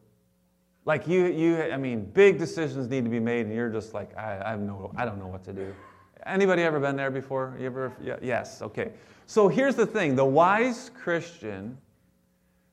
Like 0.85 1.07
you, 1.07 1.27
you, 1.27 1.61
I 1.61 1.77
mean, 1.77 2.05
big 2.05 2.39
decisions 2.39 2.87
need 2.87 3.03
to 3.03 3.09
be 3.11 3.19
made, 3.19 3.45
and 3.45 3.53
you're 3.53 3.69
just 3.69 3.93
like, 3.93 4.17
I, 4.17 4.41
I 4.43 4.49
have 4.49 4.61
no, 4.61 4.91
I 4.97 5.05
don't 5.05 5.19
know 5.19 5.27
what 5.27 5.43
to 5.43 5.53
do. 5.53 5.75
Anybody 6.25 6.63
ever 6.63 6.79
been 6.79 6.95
there 6.95 7.11
before? 7.11 7.55
You 7.59 7.65
ever? 7.67 7.93
Yes. 8.21 8.61
Okay. 8.61 8.91
So 9.25 9.47
here's 9.47 9.75
the 9.75 9.85
thing: 9.85 10.15
the 10.15 10.25
wise 10.25 10.91
Christian 10.93 11.77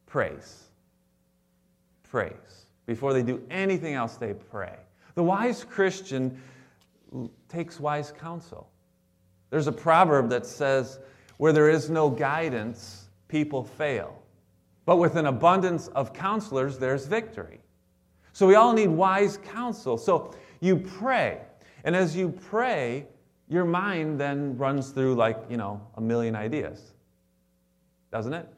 prays. 0.07 0.65
Prays 2.11 2.67
before 2.87 3.13
they 3.13 3.23
do 3.23 3.43
anything 3.51 3.95
else. 3.95 4.17
They 4.17 4.33
pray. 4.33 4.77
The 5.15 5.23
wise 5.23 5.65
Christian 5.65 6.41
takes 7.49 7.79
wise 7.79 8.13
counsel. 8.13 8.71
There's 9.51 9.67
a 9.67 9.73
proverb 9.73 10.31
that 10.31 10.47
says, 10.47 11.01
"Where 11.37 11.53
there 11.53 11.69
is 11.69 11.91
no 11.91 12.09
guidance, 12.09 13.09
people 13.29 13.65
fail, 13.65 14.23
but 14.87 14.97
with 14.97 15.17
an 15.17 15.27
abundance 15.27 15.89
of 15.89 16.13
counselors, 16.13 16.79
there's 16.79 17.07
victory." 17.07 17.61
So 18.33 18.47
we 18.47 18.55
all 18.55 18.73
need 18.73 18.89
wise 18.89 19.37
counsel. 19.39 19.99
So 19.99 20.35
you 20.61 20.77
pray, 20.77 21.41
and 21.85 21.97
as 21.97 22.17
you 22.17 22.31
pray 22.31 23.07
your 23.49 23.65
mind 23.65 24.21
then 24.21 24.57
runs 24.57 24.91
through 24.91 25.15
like, 25.15 25.39
you 25.49 25.57
know, 25.57 25.81
a 25.97 26.01
million 26.01 26.37
ideas. 26.37 26.93
Doesn't 28.13 28.33
it? 28.33 28.49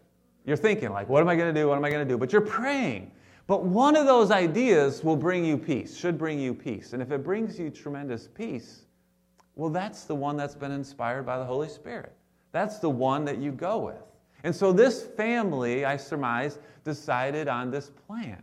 You're 0.44 0.56
thinking, 0.56 0.90
like, 0.90 1.08
what 1.08 1.20
am 1.20 1.28
I 1.28 1.36
going 1.36 1.54
to 1.54 1.60
do? 1.60 1.68
What 1.68 1.76
am 1.76 1.84
I 1.84 1.90
going 1.90 2.06
to 2.06 2.12
do? 2.12 2.18
But 2.18 2.32
you're 2.32 2.40
praying. 2.40 3.10
But 3.46 3.64
one 3.64 3.96
of 3.96 4.06
those 4.06 4.30
ideas 4.30 5.02
will 5.02 5.16
bring 5.16 5.44
you 5.44 5.58
peace, 5.58 5.96
should 5.96 6.16
bring 6.16 6.38
you 6.38 6.54
peace. 6.54 6.92
And 6.92 7.02
if 7.02 7.10
it 7.10 7.24
brings 7.24 7.58
you 7.58 7.68
tremendous 7.70 8.28
peace, 8.28 8.82
well, 9.56 9.70
that's 9.70 10.04
the 10.04 10.14
one 10.14 10.36
that's 10.36 10.54
been 10.54 10.70
inspired 10.70 11.26
by 11.26 11.38
the 11.38 11.44
Holy 11.44 11.68
Spirit. 11.68 12.12
That's 12.52 12.78
the 12.78 12.90
one 12.90 13.24
that 13.24 13.38
you 13.38 13.52
go 13.52 13.78
with. 13.78 14.02
And 14.44 14.54
so 14.54 14.72
this 14.72 15.02
family, 15.02 15.84
I 15.84 15.96
surmise, 15.96 16.58
decided 16.84 17.48
on 17.48 17.70
this 17.70 17.90
plan. 18.06 18.42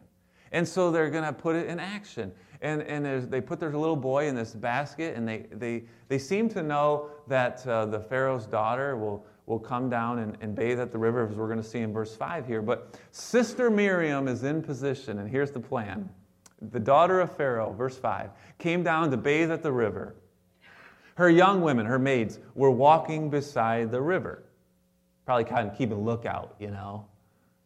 And 0.52 0.68
so 0.68 0.92
they're 0.92 1.10
going 1.10 1.24
to 1.24 1.34
put 1.34 1.56
it 1.56 1.68
in 1.68 1.80
action. 1.80 2.32
And, 2.62 2.82
and 2.82 3.32
they 3.32 3.42
put 3.42 3.60
their 3.60 3.72
little 3.72 3.96
boy 3.96 4.28
in 4.28 4.36
this 4.36 4.54
basket, 4.54 5.16
and 5.16 5.28
they, 5.28 5.46
they, 5.52 5.84
they 6.08 6.18
seem 6.18 6.50
to 6.50 6.64
know 6.64 7.10
that 7.28 7.66
uh, 7.68 7.86
the 7.86 8.00
Pharaoh's 8.00 8.46
daughter 8.46 8.98
will, 8.98 9.26
will 9.46 9.60
come 9.60 9.90
down 9.90 10.20
and, 10.20 10.38
and 10.42 10.56
bathe 10.56 10.80
at 10.80 10.92
the 10.92 10.98
river, 10.98 11.28
as 11.28 11.36
we're 11.36 11.48
going 11.48 11.62
to 11.62 11.68
see 11.68 11.80
in 11.80 11.94
verse 11.94 12.16
5 12.16 12.48
here. 12.48 12.62
But 12.62 13.00
Sister 13.12 13.70
Miriam 13.70 14.28
is 14.28 14.44
in 14.44 14.64
position, 14.64 15.20
and 15.20 15.30
here's 15.30 15.52
the 15.52 15.60
plan. 15.60 16.10
The 16.72 16.80
daughter 16.80 17.20
of 17.20 17.36
Pharaoh, 17.36 17.72
verse 17.74 17.98
5, 17.98 18.32
came 18.58 18.82
down 18.82 19.12
to 19.12 19.18
bathe 19.18 19.52
at 19.52 19.62
the 19.62 19.72
river. 19.72 20.16
Her 21.16 21.30
young 21.30 21.62
women, 21.62 21.86
her 21.86 22.00
maids, 22.00 22.40
were 22.56 22.72
walking 22.72 23.30
beside 23.30 23.92
the 23.92 24.02
river. 24.02 24.44
Probably 25.26 25.46
kind 25.46 25.70
of 25.70 25.78
keeping 25.78 25.98
a 25.98 26.02
lookout, 26.02 26.56
you 26.60 26.72
know. 26.72 27.06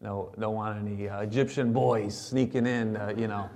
No, 0.00 0.32
don't 0.38 0.54
want 0.54 0.78
any 0.84 1.08
uh, 1.08 1.20
Egyptian 1.20 1.72
boys 1.72 2.18
sneaking 2.18 2.66
in, 2.66 2.96
uh, 2.96 3.14
you 3.16 3.28
know, 3.28 3.48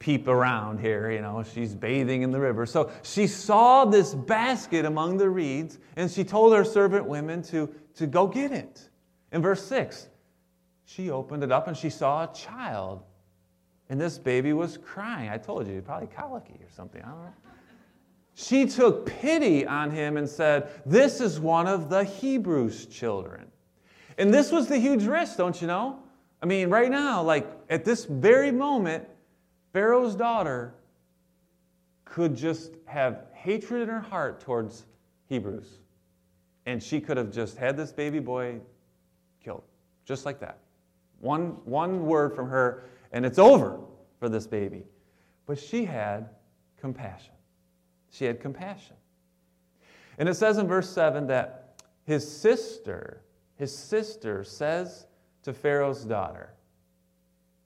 peep 0.00 0.26
around 0.26 0.80
here, 0.80 1.12
you 1.12 1.20
know. 1.20 1.44
She's 1.44 1.74
bathing 1.74 2.22
in 2.22 2.32
the 2.32 2.40
river. 2.40 2.66
So 2.66 2.90
she 3.02 3.28
saw 3.28 3.84
this 3.84 4.14
basket 4.14 4.84
among 4.84 5.18
the 5.18 5.28
reeds, 5.30 5.78
and 5.94 6.10
she 6.10 6.24
told 6.24 6.52
her 6.54 6.64
servant 6.64 7.06
women 7.06 7.42
to, 7.44 7.72
to 7.94 8.08
go 8.08 8.26
get 8.26 8.50
it. 8.50 8.88
In 9.30 9.42
verse 9.42 9.64
6, 9.64 10.08
she 10.84 11.10
opened 11.10 11.44
it 11.44 11.52
up 11.52 11.68
and 11.68 11.76
she 11.76 11.90
saw 11.90 12.24
a 12.24 12.34
child, 12.34 13.04
and 13.88 14.00
this 14.00 14.18
baby 14.18 14.52
was 14.52 14.76
crying. 14.78 15.30
I 15.30 15.36
told 15.36 15.68
you, 15.68 15.80
probably 15.82 16.08
colicky 16.08 16.58
or 16.60 16.70
something. 16.74 17.02
I 17.02 17.08
don't 17.08 17.22
know. 17.22 17.32
She 18.34 18.64
took 18.64 19.06
pity 19.06 19.66
on 19.66 19.90
him 19.90 20.16
and 20.16 20.26
said, 20.26 20.70
This 20.86 21.20
is 21.20 21.38
one 21.38 21.66
of 21.66 21.90
the 21.90 22.04
Hebrews' 22.04 22.86
children. 22.86 23.46
And 24.16 24.32
this 24.32 24.50
was 24.50 24.66
the 24.66 24.78
huge 24.78 25.04
risk, 25.04 25.36
don't 25.36 25.60
you 25.60 25.66
know? 25.66 25.98
I 26.42 26.46
mean, 26.46 26.70
right 26.70 26.90
now, 26.90 27.22
like 27.22 27.46
at 27.68 27.84
this 27.84 28.06
very 28.06 28.50
moment, 28.50 29.06
Pharaoh's 29.72 30.14
daughter 30.14 30.74
could 32.04 32.36
just 32.36 32.72
have 32.86 33.24
hatred 33.32 33.82
in 33.82 33.88
her 33.88 34.00
heart 34.00 34.40
towards 34.40 34.84
Hebrews. 35.28 35.78
And 36.66 36.82
she 36.82 37.00
could 37.00 37.16
have 37.16 37.32
just 37.32 37.56
had 37.56 37.76
this 37.76 37.92
baby 37.92 38.18
boy 38.18 38.60
killed, 39.42 39.62
just 40.04 40.26
like 40.26 40.40
that. 40.40 40.58
One, 41.20 41.56
one 41.64 42.06
word 42.06 42.34
from 42.34 42.48
her, 42.48 42.84
and 43.12 43.24
it's 43.24 43.38
over 43.38 43.80
for 44.18 44.28
this 44.28 44.46
baby. 44.46 44.84
But 45.46 45.58
she 45.58 45.84
had 45.84 46.28
compassion. 46.80 47.34
She 48.10 48.24
had 48.24 48.40
compassion. 48.40 48.96
And 50.18 50.28
it 50.28 50.34
says 50.34 50.58
in 50.58 50.66
verse 50.66 50.90
7 50.90 51.26
that 51.28 51.82
his 52.04 52.30
sister 52.30 53.22
his 53.60 53.76
sister 53.76 54.42
says 54.42 55.06
to 55.42 55.52
Pharaoh's 55.52 56.06
daughter, 56.06 56.54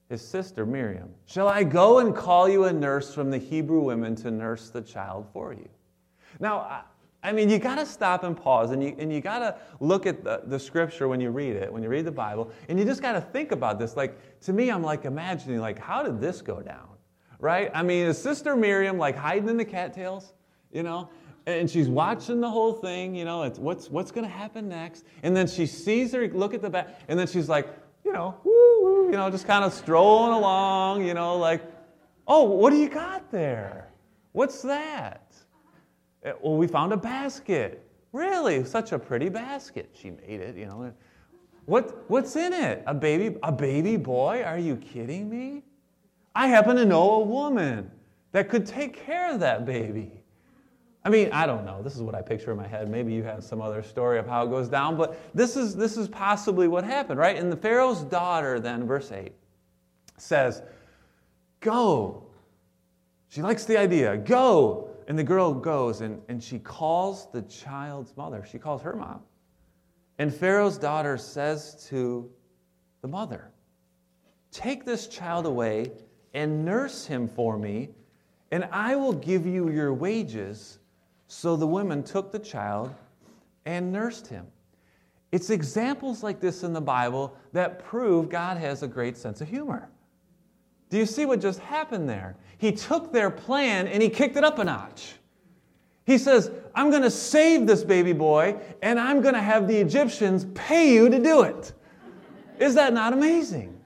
his 0.09 0.27
sister 0.27 0.67
Miriam, 0.67 1.11
Shall 1.27 1.49
I 1.49 1.65
go 1.65 1.99
and 1.99 2.15
call 2.15 2.49
you 2.49 2.65
a 2.65 2.73
nurse 2.73 3.15
from 3.15 3.31
the 3.31 3.39
Hebrew 3.39 3.81
women 3.81 4.15
to 4.17 4.31
nurse 4.31 4.71
the 4.71 4.83
child 4.83 5.27
for 5.33 5.53
you? 5.53 5.69
Now, 6.41 6.85
I 7.23 7.33
mean, 7.33 7.49
you 7.49 7.59
got 7.59 7.77
to 7.77 7.87
stop 7.87 8.23
and 8.23 8.37
pause, 8.37 8.71
and 8.71 8.83
you, 8.83 8.95
and 8.99 9.11
you 9.11 9.23
got 9.23 9.39
to 9.39 9.57
look 9.81 10.05
at 10.05 10.23
the, 10.23 10.43
the 10.45 10.59
scripture 10.59 11.09
when 11.09 11.21
you 11.21 11.31
read 11.31 11.57
it, 11.57 11.73
when 11.73 11.83
you 11.83 11.89
read 11.89 12.05
the 12.05 12.13
Bible, 12.13 12.51
and 12.69 12.79
you 12.79 12.85
just 12.85 13.01
got 13.01 13.13
to 13.13 13.21
think 13.21 13.51
about 13.51 13.79
this. 13.79 13.97
Like, 13.97 14.41
to 14.43 14.53
me, 14.53 14.71
I'm 14.71 14.83
like 14.83 15.07
imagining, 15.07 15.59
like, 15.59 15.79
how 15.79 16.03
did 16.03 16.21
this 16.21 16.43
go 16.43 16.61
down? 16.61 16.89
Right? 17.39 17.71
I 17.75 17.83
mean, 17.83 18.07
is 18.07 18.21
Sister 18.21 18.55
Miriam 18.55 18.99
like 18.99 19.17
hiding 19.17 19.49
in 19.49 19.57
the 19.57 19.65
cattails? 19.65 20.35
You 20.71 20.83
know? 20.83 21.09
and 21.47 21.71
she's 21.71 21.89
watching 21.89 22.41
the 22.41 22.49
whole 22.49 22.73
thing, 22.73 23.15
you 23.15 23.25
know, 23.25 23.43
it's 23.43 23.59
what's, 23.59 23.91
what's 23.91 24.11
going 24.11 24.25
to 24.25 24.33
happen 24.33 24.69
next. 24.69 25.05
And 25.23 25.37
then 25.37 25.47
she 25.47 25.67
sees 25.67 26.13
her 26.13 26.27
look 26.29 26.55
at 26.55 26.63
the 26.63 26.71
back, 26.71 27.01
and 27.09 27.19
then 27.19 27.27
she's 27.27 27.49
like, 27.49 27.69
you 28.05 28.13
know, 28.13 28.35
woo, 28.45 29.07
you 29.07 29.13
know, 29.13 29.31
just 29.31 29.47
kind 29.47 29.65
of 29.65 29.73
strolling 29.73 30.33
along, 30.33 31.07
you 31.07 31.15
know, 31.15 31.37
like, 31.37 31.63
oh, 32.27 32.45
what 32.45 32.71
do 32.71 32.77
you 32.77 32.89
got 32.89 33.31
there? 33.31 33.89
What's 34.33 34.63
that? 34.63 35.35
Eh, 36.25 36.33
well, 36.43 36.57
we 36.57 36.67
found 36.67 36.93
a 36.93 36.97
basket. 36.97 37.87
Really? 38.13 38.65
Such 38.65 38.93
a 38.93 38.99
pretty 38.99 39.29
basket. 39.29 39.91
She 39.95 40.11
made 40.11 40.41
it, 40.41 40.57
you 40.57 40.67
know. 40.67 40.93
What, 41.67 42.05
what's 42.11 42.37
in 42.37 42.53
it? 42.53 42.83
A 42.87 42.95
baby, 42.95 43.37
a 43.43 43.51
baby 43.51 43.97
boy? 43.97 44.43
Are 44.43 44.59
you 44.59 44.77
kidding 44.77 45.31
me? 45.31 45.63
I 46.35 46.49
happen 46.49 46.77
to 46.77 46.85
know 46.85 47.15
a 47.15 47.21
woman 47.21 47.91
that 48.33 48.49
could 48.49 48.67
take 48.67 49.05
care 49.07 49.33
of 49.33 49.41
that 49.41 49.65
baby. 49.65 50.24
I 51.05 51.11
mean, 51.11 51.31
I 51.33 51.47
don't 51.47 51.67
know. 51.67 51.83
This 51.83 51.97
is 51.97 52.03
what 52.03 52.15
I 52.15 52.23
picture 52.23 52.51
in 52.51 52.57
my 52.57 52.67
head. 52.67 52.89
Maybe 52.89 53.13
you 53.13 53.23
have 53.25 53.45
some 53.45 53.61
other 53.61 53.83
story 53.83 54.19
of 54.19 54.27
how 54.27 54.47
it 54.47 54.51
goes 54.51 54.69
down, 54.69 54.97
but 54.97 55.19
this 55.35 55.55
is, 55.55 55.77
this 55.77 55.99
is 55.99 56.09
possibly 56.09 56.67
what 56.67 56.83
happened, 56.83 57.19
right? 57.19 57.37
And 57.37 57.53
the 57.53 57.57
Pharaoh's 57.57 58.03
daughter, 58.03 58.59
then, 58.59 58.87
verse 58.87 59.13
8, 59.13 59.33
says, 60.17 60.63
Go. 61.61 62.25
She 63.29 63.43
likes 63.43 63.65
the 63.65 63.77
idea. 63.77 64.17
Go. 64.17 64.89
And 65.07 65.19
the 65.19 65.25
girl 65.25 65.53
goes 65.53 66.01
and, 66.01 66.23
and 66.29 66.43
she 66.43 66.59
calls 66.59 67.31
the 67.33 67.43
child's 67.43 68.17
mother. 68.17 68.43
She 68.51 68.59
calls 68.59 68.81
her 68.81 68.97
mom. 68.97 69.21
And 70.19 70.35
Pharaoh's 70.35 70.79
daughter 70.79 71.19
says 71.19 71.87
to 71.91 72.31
the 73.03 73.09
mother, 73.09 73.51
Take 74.53 74.87
this 74.87 75.09
child 75.09 75.45
away 75.45 75.93
and 76.33 76.65
nurse 76.65 77.05
him 77.05 77.29
for 77.29 77.59
me, 77.59 77.91
and 78.51 78.65
I 78.71 78.97
will 78.97 79.13
give 79.13 79.47
you 79.47 79.69
your 79.69 79.93
wages 79.93 80.79
so 81.35 81.57
the 81.57 81.67
women 81.67 82.03
took 82.05 82.31
the 82.31 82.39
child 82.39 82.95
and 83.67 83.93
nursed 83.93 84.29
him. 84.29 84.47
It's 85.33 85.51
examples 85.51 86.23
like 86.23 86.41
this 86.41 86.63
in 86.63 86.73
the 86.73 86.81
Bible 86.81 87.37
that 87.53 87.85
prove 87.85 88.29
God 88.29 88.57
has 88.57 88.85
a 88.85 88.89
great 88.89 89.17
sense 89.17 89.41
of 89.41 89.49
humor. 89.49 89.89
Do 90.91 90.97
you 90.97 91.07
see 91.07 91.27
what 91.27 91.41
just 91.41 91.59
happened 91.59 92.09
there? 92.09 92.37
He 92.59 92.71
took 92.71 93.13
their 93.13 93.31
plan 93.31 93.89
and 93.89 94.01
he 94.01 94.09
kicked 94.09 94.37
it 94.37 94.45
up 94.45 94.61
a 94.61 94.65
notch. 94.65 95.15
He 96.07 96.19
says, 96.19 96.53
I'm 96.73 96.91
going 96.91 97.03
to 97.03 97.11
save 97.11 97.67
this 97.67 97.83
baby 97.83 98.13
boy 98.13 98.57
and 98.81 98.99
I'm 99.01 99.21
going 99.21 99.35
to 99.35 99.43
have 99.43 99.67
the 99.67 99.77
Egyptians 99.77 100.47
pay 100.55 100.95
you 100.95 101.09
to 101.09 101.19
do 101.19 101.43
it. 101.43 101.73
Is 102.61 102.77
that 102.77 102.93
not 102.93 103.13
amazing? 103.13 103.77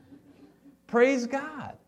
Praise 0.86 1.26
God. 1.26 1.78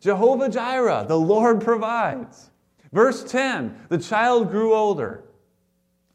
Jehovah 0.00 0.48
Jireh, 0.48 1.04
the 1.08 1.18
Lord 1.18 1.60
provides. 1.60 2.50
Verse 2.94 3.24
10 3.24 3.86
the 3.88 3.98
child 3.98 4.50
grew 4.50 4.72
older. 4.72 5.24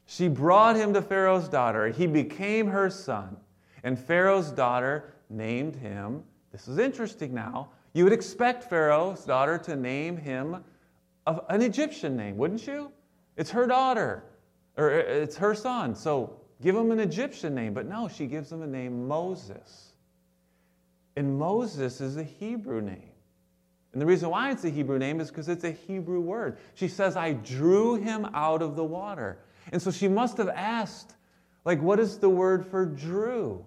She 0.06 0.28
brought 0.28 0.76
him 0.76 0.94
to 0.94 1.02
Pharaoh's 1.02 1.48
daughter. 1.48 1.90
He 1.90 2.08
became 2.08 2.68
her 2.68 2.90
son. 2.90 3.38
And 3.84 4.00
Pharaoh's 4.00 4.50
daughter 4.50 5.14
named 5.30 5.76
him, 5.76 6.24
this 6.52 6.68
is 6.68 6.80
interesting 6.80 7.34
now. 7.34 7.70
You 7.94 8.06
would 8.06 8.14
expect 8.14 8.64
Pharaoh's 8.64 9.26
daughter 9.26 9.58
to 9.60 9.76
name 9.76 10.18
him 10.18 10.64
an 11.28 11.62
Egyptian 11.62 12.16
name, 12.16 12.38
wouldn't 12.38 12.66
you? 12.66 12.92
It's 13.38 13.52
her 13.52 13.68
daughter, 13.68 14.24
or 14.78 14.92
uh, 14.92 15.04
it's 15.04 15.38
her 15.38 15.54
son. 15.54 15.94
So 15.96 16.40
give 16.62 16.76
him 16.76 16.92
an 16.92 17.00
Egyptian 17.00 17.54
name. 17.54 17.74
But 17.74 17.88
no, 17.88 18.08
she 18.08 18.26
gives 18.26 18.52
him 18.52 18.64
a 18.64 18.68
name 18.68 19.08
Moses. 19.08 19.94
And 21.16 21.38
Moses 21.38 22.02
is 22.02 22.18
a 22.18 22.24
Hebrew 22.24 22.82
name. 22.82 23.09
And 23.92 24.02
the 24.02 24.06
reason 24.06 24.30
why 24.30 24.52
it's 24.52 24.64
a 24.66 24.70
Hebrew 24.70 25.00
name 25.00 25.20
is 25.20 25.30
because 25.30 25.50
it's 25.50 25.64
a 25.64 25.72
Hebrew 25.72 26.20
word. 26.20 26.58
She 26.76 26.88
says, 26.88 27.16
I 27.16 27.34
drew 27.34 27.96
him 27.96 28.28
out 28.34 28.62
of 28.62 28.76
the 28.76 28.84
water. 28.84 29.40
And 29.72 29.82
so 29.82 29.92
she 29.92 30.08
must 30.08 30.38
have 30.38 30.50
asked, 30.50 31.16
like, 31.66 31.82
what 31.82 32.00
is 32.00 32.18
the 32.18 32.30
word 32.30 32.66
for 32.66 32.86
drew? 32.86 33.66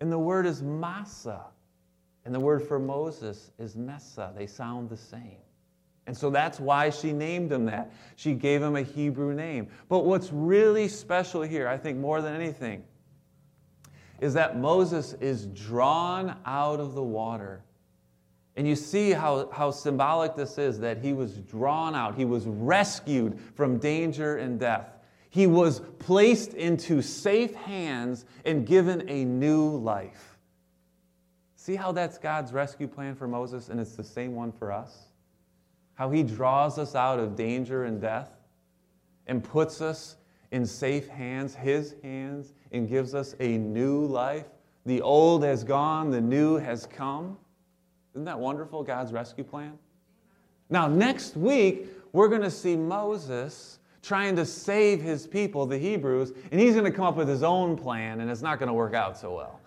And 0.00 0.10
the 0.10 0.18
word 0.18 0.46
is 0.46 0.62
massa. 0.62 1.42
And 2.24 2.34
the 2.34 2.40
word 2.40 2.62
for 2.62 2.78
Moses 2.78 3.50
is 3.58 3.76
Messa. 3.76 4.32
They 4.36 4.46
sound 4.46 4.88
the 4.88 4.96
same. 4.96 5.38
And 6.06 6.16
so 6.16 6.30
that's 6.30 6.58
why 6.58 6.90
she 6.90 7.12
named 7.12 7.50
him 7.52 7.64
that. 7.66 7.92
She 8.16 8.34
gave 8.34 8.62
him 8.62 8.76
a 8.76 8.82
Hebrew 8.82 9.34
name. 9.34 9.68
But 9.88 10.04
what's 10.04 10.32
really 10.32 10.88
special 10.88 11.42
here, 11.42 11.68
I 11.68 11.76
think 11.76 11.98
more 11.98 12.20
than 12.20 12.34
anything, 12.34 12.84
is 14.20 14.34
that 14.34 14.58
Moses 14.58 15.14
is 15.14 15.46
drawn 15.46 16.36
out 16.46 16.80
of 16.80 16.94
the 16.94 17.02
water 17.02 17.62
and 18.56 18.68
you 18.68 18.76
see 18.76 19.12
how, 19.12 19.48
how 19.50 19.70
symbolic 19.70 20.36
this 20.36 20.58
is 20.58 20.78
that 20.80 20.98
he 20.98 21.12
was 21.12 21.38
drawn 21.38 21.94
out, 21.94 22.14
he 22.14 22.24
was 22.24 22.46
rescued 22.46 23.38
from 23.54 23.78
danger 23.78 24.36
and 24.36 24.60
death. 24.60 24.98
He 25.30 25.46
was 25.46 25.80
placed 25.98 26.52
into 26.52 27.00
safe 27.00 27.54
hands 27.54 28.26
and 28.44 28.66
given 28.66 29.08
a 29.08 29.24
new 29.24 29.76
life. 29.78 30.36
See 31.56 31.74
how 31.74 31.92
that's 31.92 32.18
God's 32.18 32.52
rescue 32.52 32.86
plan 32.86 33.14
for 33.14 33.26
Moses, 33.26 33.70
and 33.70 33.80
it's 33.80 33.96
the 33.96 34.04
same 34.04 34.34
one 34.34 34.52
for 34.52 34.70
us? 34.70 35.06
How 35.94 36.10
he 36.10 36.22
draws 36.22 36.78
us 36.78 36.94
out 36.94 37.18
of 37.18 37.36
danger 37.36 37.84
and 37.84 38.00
death 38.00 38.30
and 39.26 39.42
puts 39.42 39.80
us 39.80 40.16
in 40.50 40.66
safe 40.66 41.08
hands, 41.08 41.54
his 41.54 41.94
hands, 42.02 42.52
and 42.72 42.88
gives 42.88 43.14
us 43.14 43.34
a 43.40 43.56
new 43.56 44.04
life. 44.04 44.46
The 44.84 45.00
old 45.00 45.44
has 45.44 45.64
gone, 45.64 46.10
the 46.10 46.20
new 46.20 46.56
has 46.56 46.84
come. 46.84 47.38
Isn't 48.14 48.24
that 48.24 48.38
wonderful, 48.38 48.82
God's 48.82 49.12
rescue 49.12 49.44
plan? 49.44 49.78
Now, 50.68 50.86
next 50.86 51.36
week, 51.36 51.88
we're 52.12 52.28
going 52.28 52.42
to 52.42 52.50
see 52.50 52.76
Moses 52.76 53.78
trying 54.02 54.36
to 54.36 54.44
save 54.44 55.00
his 55.00 55.26
people, 55.26 55.64
the 55.64 55.78
Hebrews, 55.78 56.32
and 56.50 56.60
he's 56.60 56.72
going 56.72 56.84
to 56.84 56.90
come 56.90 57.06
up 57.06 57.16
with 57.16 57.28
his 57.28 57.42
own 57.42 57.76
plan, 57.76 58.20
and 58.20 58.30
it's 58.30 58.42
not 58.42 58.58
going 58.58 58.66
to 58.66 58.72
work 58.74 58.94
out 58.94 59.16
so 59.16 59.34
well. 59.34 59.60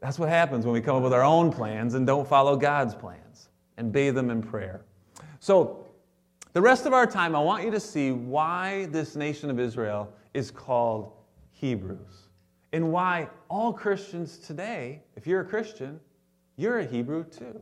That's 0.00 0.18
what 0.18 0.28
happens 0.28 0.64
when 0.64 0.72
we 0.72 0.80
come 0.80 0.96
up 0.96 1.02
with 1.02 1.12
our 1.12 1.22
own 1.22 1.52
plans 1.52 1.94
and 1.94 2.06
don't 2.06 2.26
follow 2.26 2.56
God's 2.56 2.94
plans 2.94 3.48
and 3.76 3.92
bathe 3.92 4.14
them 4.14 4.30
in 4.30 4.42
prayer. 4.42 4.82
So, 5.40 5.86
the 6.52 6.60
rest 6.60 6.86
of 6.86 6.92
our 6.92 7.06
time, 7.06 7.34
I 7.34 7.40
want 7.40 7.64
you 7.64 7.70
to 7.70 7.80
see 7.80 8.12
why 8.12 8.86
this 8.86 9.16
nation 9.16 9.48
of 9.48 9.58
Israel 9.58 10.12
is 10.34 10.50
called 10.50 11.12
Hebrews 11.52 12.28
and 12.72 12.92
why 12.92 13.28
all 13.48 13.72
Christians 13.72 14.36
today, 14.38 15.02
if 15.16 15.26
you're 15.26 15.40
a 15.40 15.44
Christian, 15.44 15.98
you're 16.56 16.78
a 16.78 16.84
Hebrew 16.84 17.24
too. 17.24 17.60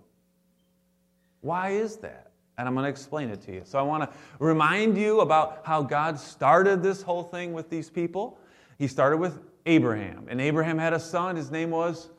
Why 1.41 1.71
is 1.71 1.97
that? 1.99 2.31
And 2.59 2.69
I'm 2.69 2.75
going 2.75 2.85
to 2.85 2.91
explain 2.91 3.31
it 3.31 3.41
to 3.43 3.53
you. 3.53 3.63
So 3.65 3.79
I 3.79 3.83
want 3.83 4.03
to 4.03 4.17
remind 4.39 4.99
you 4.99 5.21
about 5.21 5.63
how 5.65 5.83
God 5.83 6.19
started 6.19 6.83
this 6.83 7.01
whole 7.01 7.23
thing 7.23 7.55
with 7.55 7.71
these 7.71 7.89
people. 7.89 8.39
He 8.79 8.87
started 8.87 9.17
with 9.17 9.41
Abraham, 9.67 10.27
and 10.29 10.41
Abraham 10.41 10.79
had 10.79 10.93
a 10.93 11.01
son. 11.01 11.37
His 11.37 11.51
name 11.51 11.71
was 11.71 12.11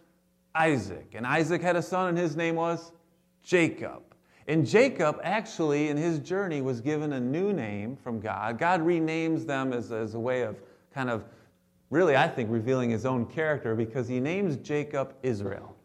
Isaac. 0.56 1.13
And 1.13 1.28
Isaac 1.28 1.62
had 1.62 1.75
a 1.75 1.82
son, 1.82 2.10
and 2.10 2.18
his 2.18 2.36
name 2.36 2.56
was 2.56 2.92
Jacob. 3.44 4.01
And 4.48 4.66
Jacob, 4.66 5.20
actually, 5.24 5.90
in 5.90 5.98
his 5.98 6.20
journey, 6.20 6.62
was 6.62 6.82
given 6.82 7.13
a 7.13 7.20
new 7.20 7.54
name 7.54 7.96
from 7.96 8.20
God. 8.20 8.58
God 8.58 8.82
renames 8.82 9.46
them 9.46 9.74
as, 9.74 9.92
as 9.92 10.16
a 10.16 10.20
way 10.20 10.42
of 10.42 10.58
kind 10.94 11.10
of, 11.10 11.24
really, 11.90 12.16
I 12.16 12.28
think, 12.28 12.50
revealing 12.50 12.90
his 12.90 13.06
own 13.06 13.28
character 13.28 13.75
because 13.75 14.08
he 14.08 14.20
names 14.20 14.58
Jacob 14.58 15.13
Israel. 15.22 15.75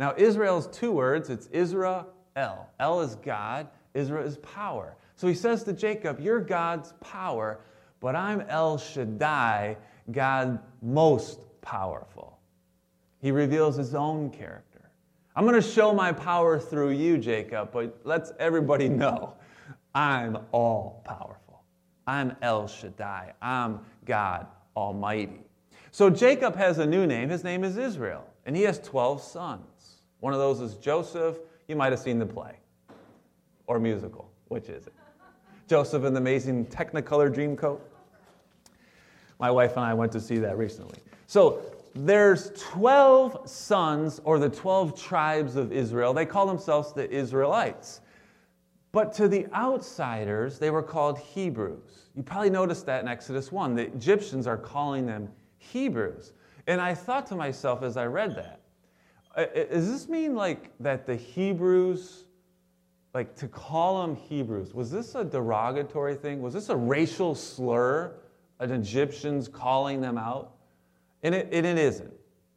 Now, 0.00 0.14
Israel 0.16 0.56
is 0.56 0.66
two 0.68 0.92
words 0.92 1.28
it's 1.28 1.46
Israel. 1.48 2.06
El 2.34 3.00
is 3.02 3.16
God, 3.16 3.68
Israel 3.92 4.26
is 4.26 4.38
power. 4.38 4.96
So 5.14 5.28
he 5.28 5.34
says 5.34 5.62
to 5.64 5.74
Jacob, 5.74 6.18
You're 6.20 6.40
God's 6.40 6.94
power, 7.00 7.60
but 8.00 8.16
I'm 8.16 8.40
El 8.48 8.78
Shaddai, 8.78 9.76
God 10.10 10.58
most 10.80 11.40
powerful. 11.60 12.38
He 13.20 13.30
reveals 13.30 13.76
his 13.76 13.94
own 13.94 14.30
character. 14.30 14.90
I'm 15.36 15.44
going 15.44 15.60
to 15.60 15.68
show 15.68 15.92
my 15.92 16.12
power 16.12 16.58
through 16.58 16.92
you, 16.92 17.18
Jacob, 17.18 17.70
but 17.70 18.00
let's 18.04 18.32
everybody 18.38 18.88
know 18.88 19.34
I'm 19.94 20.38
all 20.52 21.02
powerful. 21.04 21.62
I'm 22.06 22.34
El 22.40 22.66
Shaddai. 22.68 23.34
I'm 23.42 23.80
God 24.06 24.46
Almighty. 24.74 25.42
So 25.90 26.08
Jacob 26.08 26.56
has 26.56 26.78
a 26.78 26.86
new 26.86 27.06
name. 27.06 27.28
His 27.28 27.44
name 27.44 27.64
is 27.64 27.76
Israel, 27.76 28.24
and 28.46 28.56
he 28.56 28.62
has 28.62 28.78
12 28.78 29.22
sons. 29.22 29.69
One 30.20 30.32
of 30.32 30.38
those 30.38 30.60
is 30.60 30.76
Joseph. 30.76 31.38
You 31.68 31.76
might 31.76 31.92
have 31.92 32.00
seen 32.00 32.18
the 32.18 32.26
play 32.26 32.56
or 33.66 33.78
musical. 33.78 34.30
Which 34.48 34.68
is 34.68 34.86
it? 34.86 34.92
Joseph 35.68 36.04
and 36.04 36.14
the 36.14 36.20
Amazing 36.20 36.66
Technicolor 36.66 37.32
Dreamcoat. 37.32 37.80
My 39.38 39.50
wife 39.50 39.76
and 39.76 39.84
I 39.84 39.94
went 39.94 40.12
to 40.12 40.20
see 40.20 40.38
that 40.38 40.58
recently. 40.58 40.98
So 41.26 41.62
there's 41.94 42.50
12 42.58 43.48
sons 43.48 44.20
or 44.24 44.38
the 44.38 44.48
12 44.48 45.00
tribes 45.00 45.56
of 45.56 45.72
Israel. 45.72 46.12
They 46.12 46.26
call 46.26 46.46
themselves 46.46 46.92
the 46.92 47.08
Israelites. 47.10 48.00
But 48.92 49.12
to 49.14 49.28
the 49.28 49.46
outsiders, 49.54 50.58
they 50.58 50.70
were 50.70 50.82
called 50.82 51.18
Hebrews. 51.18 52.08
You 52.16 52.24
probably 52.24 52.50
noticed 52.50 52.86
that 52.86 53.02
in 53.02 53.08
Exodus 53.08 53.52
1. 53.52 53.76
The 53.76 53.86
Egyptians 53.86 54.46
are 54.46 54.58
calling 54.58 55.06
them 55.06 55.28
Hebrews. 55.58 56.32
And 56.66 56.80
I 56.80 56.94
thought 56.94 57.26
to 57.28 57.36
myself 57.36 57.82
as 57.82 57.96
I 57.96 58.06
read 58.06 58.34
that, 58.36 58.59
does 59.46 59.90
this 59.90 60.08
mean 60.08 60.34
like 60.34 60.70
that 60.80 61.06
the 61.06 61.16
Hebrews, 61.16 62.24
like 63.14 63.34
to 63.36 63.48
call 63.48 64.02
them 64.02 64.16
Hebrews, 64.16 64.74
was 64.74 64.90
this 64.90 65.14
a 65.14 65.24
derogatory 65.24 66.14
thing? 66.14 66.42
Was 66.42 66.54
this 66.54 66.68
a 66.68 66.76
racial 66.76 67.34
slur? 67.34 68.12
An 68.58 68.70
Egyptians 68.70 69.48
calling 69.48 70.00
them 70.00 70.18
out? 70.18 70.52
And 71.22 71.34
it, 71.34 71.48
and 71.52 71.66
it 71.66 71.78
isn't. 71.78 72.12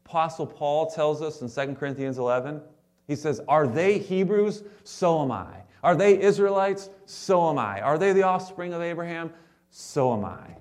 Apostle 0.05 0.45
Paul 0.45 0.89
tells 0.91 1.21
us 1.21 1.41
in 1.41 1.49
2 1.49 1.75
Corinthians 1.75 2.17
11, 2.17 2.61
he 3.07 3.15
says, 3.15 3.41
Are 3.47 3.67
they 3.67 3.97
Hebrews? 3.97 4.63
So 4.83 5.21
am 5.21 5.31
I. 5.31 5.63
Are 5.81 5.95
they 5.95 6.21
Israelites? 6.21 6.89
So 7.05 7.49
am 7.49 7.57
I. 7.57 7.81
Are 7.81 7.97
they 7.97 8.13
the 8.13 8.23
offspring 8.23 8.73
of 8.73 8.81
Abraham? 8.81 9.31
So 9.69 10.13
am 10.13 10.23
I. 10.25 10.57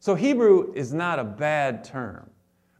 So 0.00 0.14
Hebrew 0.14 0.72
is 0.74 0.92
not 0.92 1.18
a 1.18 1.24
bad 1.24 1.84
term. 1.84 2.28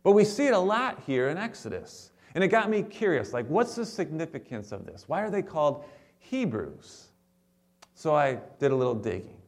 But 0.02 0.12
we 0.12 0.24
see 0.24 0.46
it 0.46 0.52
a 0.52 0.58
lot 0.58 1.02
here 1.06 1.30
in 1.30 1.38
Exodus. 1.38 2.10
And 2.34 2.42
it 2.42 2.48
got 2.48 2.68
me 2.68 2.82
curious 2.82 3.32
like, 3.32 3.46
what's 3.46 3.74
the 3.74 3.86
significance 3.86 4.72
of 4.72 4.86
this? 4.86 5.04
Why 5.06 5.22
are 5.22 5.30
they 5.30 5.42
called 5.42 5.84
Hebrews? 6.18 7.08
So 7.94 8.14
I 8.14 8.38
did 8.58 8.72
a 8.72 8.76
little 8.76 8.94
digging. 8.94 9.40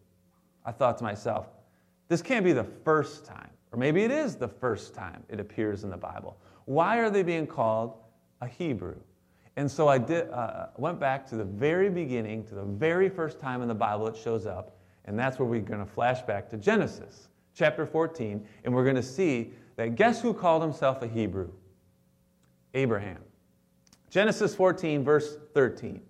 I 0.64 0.72
thought 0.72 0.98
to 0.98 1.04
myself, 1.04 1.48
this 2.08 2.22
can't 2.22 2.44
be 2.44 2.52
the 2.52 2.66
first 2.84 3.24
time 3.24 3.50
or 3.76 3.78
maybe 3.78 4.02
it 4.04 4.10
is 4.10 4.36
the 4.36 4.48
first 4.48 4.94
time 4.94 5.22
it 5.28 5.38
appears 5.38 5.84
in 5.84 5.90
the 5.90 5.96
Bible. 5.98 6.38
Why 6.64 6.98
are 6.98 7.10
they 7.10 7.22
being 7.22 7.46
called 7.46 7.94
a 8.40 8.46
Hebrew? 8.46 8.96
And 9.56 9.70
so 9.70 9.86
I 9.86 9.98
did, 9.98 10.30
uh, 10.30 10.68
went 10.76 10.98
back 10.98 11.26
to 11.28 11.36
the 11.36 11.44
very 11.44 11.90
beginning, 11.90 12.44
to 12.44 12.54
the 12.54 12.64
very 12.64 13.10
first 13.10 13.38
time 13.38 13.60
in 13.60 13.68
the 13.68 13.74
Bible 13.74 14.06
it 14.06 14.16
shows 14.16 14.46
up, 14.46 14.78
and 15.04 15.18
that's 15.18 15.38
where 15.38 15.46
we're 15.46 15.60
going 15.60 15.84
to 15.84 15.90
flash 15.90 16.22
back 16.22 16.48
to 16.50 16.56
Genesis 16.56 17.28
chapter 17.54 17.84
14, 17.84 18.46
and 18.64 18.74
we're 18.74 18.84
going 18.84 18.96
to 18.96 19.02
see 19.02 19.52
that 19.76 19.94
guess 19.94 20.22
who 20.22 20.32
called 20.32 20.62
himself 20.62 21.02
a 21.02 21.06
Hebrew? 21.06 21.50
Abraham. 22.74 23.18
Genesis 24.10 24.54
14, 24.54 25.04
verse 25.04 25.36
13 25.54 26.00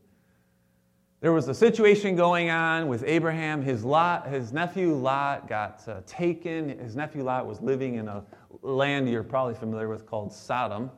there 1.21 1.33
was 1.33 1.49
a 1.49 1.55
situation 1.55 2.15
going 2.15 2.51
on 2.51 2.89
with 2.89 3.03
Abraham. 3.07 3.63
His, 3.63 3.85
Lot, 3.85 4.29
his 4.29 4.53
nephew 4.53 4.95
Lot 4.95 5.49
got 5.49 5.83
uh, 5.89 6.03
taken. 6.07 6.79
His 6.79 6.95
nephew 6.95 7.25
Lot 7.25 7.47
was 7.47 7.61
living 7.61 7.95
in 7.95 8.07
a 8.07 8.23
land 8.63 9.09
you're 9.09 9.23
probably 9.23 9.55
familiar 9.55 9.89
with 9.89 10.07
called 10.07 10.33
Sodom. 10.33 10.91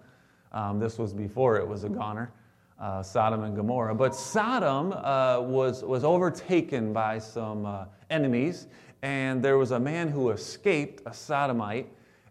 Um, 0.53 0.81
this 0.81 0.99
was 0.99 1.15
before 1.15 1.57
it 1.57 1.67
was 1.67 1.85
a 1.85 1.89
goner, 1.89 2.33
uh, 2.81 3.03
Sodom 3.03 3.45
and 3.45 3.55
Gomorrah. 3.55 3.95
But 3.95 4.15
Sodom 4.15 4.93
uh, 4.93 5.41
was, 5.41 5.85
was 5.85 6.03
overtaken 6.03 6.93
by 6.93 7.21
some 7.21 7.65
uh, 7.65 7.85
enemies, 8.11 8.67
and 9.03 9.43
there 9.43 9.57
was 9.57 9.71
a 9.71 9.79
man 9.79 10.09
who 10.09 10.31
escaped, 10.31 11.03
a 11.07 11.15
Sodomite, 11.15 11.91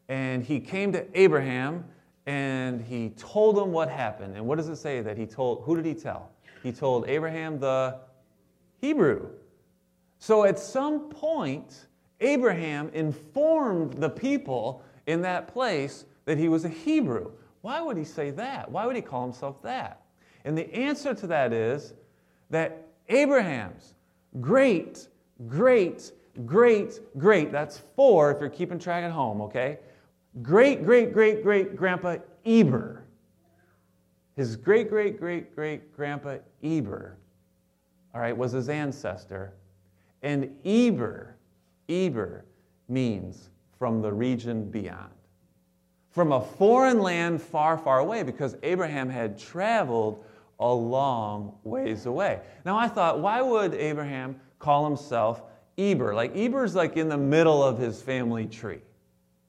and 0.10 0.44
he 0.44 0.60
came 0.60 0.92
to 0.92 1.06
Abraham 1.20 1.86
and 2.28 2.82
he 2.82 3.10
told 3.12 3.56
them 3.56 3.72
what 3.72 3.90
happened. 3.90 4.36
And 4.36 4.46
what 4.46 4.58
does 4.58 4.68
it 4.68 4.76
say 4.76 5.02
that 5.02 5.18
he 5.18 5.26
told? 5.26 5.63
Who 5.63 5.76
did 5.78 5.86
he 5.86 5.94
tell? 5.94 6.30
He 6.62 6.74
told 6.74 7.08
Abraham 7.08 7.58
the 7.58 8.00
Hebrew. 8.82 9.30
So 10.20 10.44
at 10.44 10.60
some 10.60 11.10
point, 11.10 11.88
Abraham 12.20 12.90
informed 12.94 13.94
the 13.94 14.10
people 14.10 14.84
in 15.06 15.22
that 15.22 15.48
place 15.48 16.04
that 16.26 16.38
he 16.38 16.50
was 16.50 16.66
a 16.66 16.70
Hebrew. 16.70 17.32
Why 17.62 17.80
would 17.82 17.96
he 17.96 18.04
say 18.04 18.32
that? 18.32 18.70
Why 18.70 18.86
would 18.86 18.96
he 18.96 19.02
call 19.02 19.24
himself 19.24 19.62
that? 19.62 20.02
And 20.44 20.58
the 20.58 20.72
answer 20.74 21.13
to 21.13 21.28
that 21.28 21.54
is 21.54 21.94
that 22.50 22.88
Abraham's 23.08 23.94
great, 24.42 25.08
great, 25.48 26.12
great, 26.46 27.00
great, 27.18 27.54
that's 27.54 27.78
four 27.96 28.32
if 28.32 28.42
you're 28.42 28.50
keeping 28.50 28.80
track 28.80 29.06
at 29.06 29.12
home, 29.12 29.42
okay? 29.42 29.80
Great, 30.41 30.86
great, 30.86 31.13
great, 31.13 31.43
great 31.43 31.76
grandpa 31.76 32.17
Eber 32.45 33.08
his 34.38 34.56
great 34.56 34.88
great 34.88 35.19
great 35.19 35.54
great 35.56 35.93
grandpa 35.95 36.38
Eber, 36.63 37.17
all 38.13 38.21
right, 38.21 38.38
was 38.38 38.52
his 38.52 38.69
ancestor. 38.69 39.54
And 40.21 40.56
Eber, 40.63 41.36
Eber 41.89 42.45
means 42.88 43.50
from 43.80 44.02
the 44.02 44.13
region 44.13 44.69
beyond. 44.69 45.12
From 46.12 46.32
a 46.32 46.41
foreign 46.41 47.02
land 47.02 47.41
far, 47.41 47.78
far 47.78 48.00
away, 48.00 48.23
because 48.23 48.56
Abraham 48.62 49.10
had 49.10 49.39
traveled 49.39 50.23
a 50.60 50.71
long 50.71 51.56
ways 51.63 52.06
away. 52.06 52.39
Now 52.63 52.78
I 52.78 52.88
thought, 52.88 53.19
why 53.19 53.41
would 53.41 53.73
Abraham 53.73 54.39
call 54.60 54.86
himself 54.88 55.41
Eber? 55.80 56.13
Like 56.13 56.36
Eber's 56.36 56.76
like 56.76 56.95
in 56.95 57.10
the 57.10 57.17
middle 57.17 57.63
of 57.63 57.80
his 57.80 58.04
family 58.04 58.45
tree. 58.45 58.82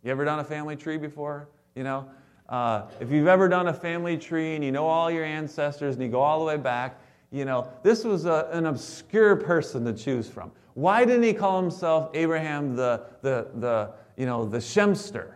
You 0.09 0.13
ever 0.13 0.25
done 0.25 0.39
a 0.39 0.45
family 0.45 0.75
tree 0.75 0.97
before? 0.97 1.51
You 1.75 1.85
know, 1.85 2.09
uh, 2.49 2.85
if 2.99 3.13
you've 3.13 3.27
ever 3.27 3.47
done 3.47 3.69
a 3.69 3.75
family 3.75 4.17
tree 4.17 4.55
and 4.55 4.65
you 4.65 4.73
know 4.73 4.87
all 4.87 5.11
your 5.11 5.23
ancestors 5.23 5.97
and 5.97 6.03
you 6.03 6.09
go 6.09 6.23
all 6.23 6.39
the 6.39 6.47
way 6.47 6.57
back, 6.57 6.99
you 7.31 7.45
know, 7.45 7.71
this 7.83 8.05
was 8.05 8.25
a, 8.25 8.49
an 8.51 8.65
obscure 8.65 9.37
person 9.37 9.85
to 9.85 9.93
choose 9.93 10.27
from. 10.27 10.51
Why 10.73 11.05
didn't 11.05 11.25
he 11.25 11.35
call 11.35 11.61
himself 11.61 12.09
Abraham 12.15 12.75
the, 12.75 13.03
the, 13.21 13.49
the, 13.57 13.91
you 14.17 14.25
know, 14.25 14.47
the 14.47 14.57
Shemster? 14.57 15.35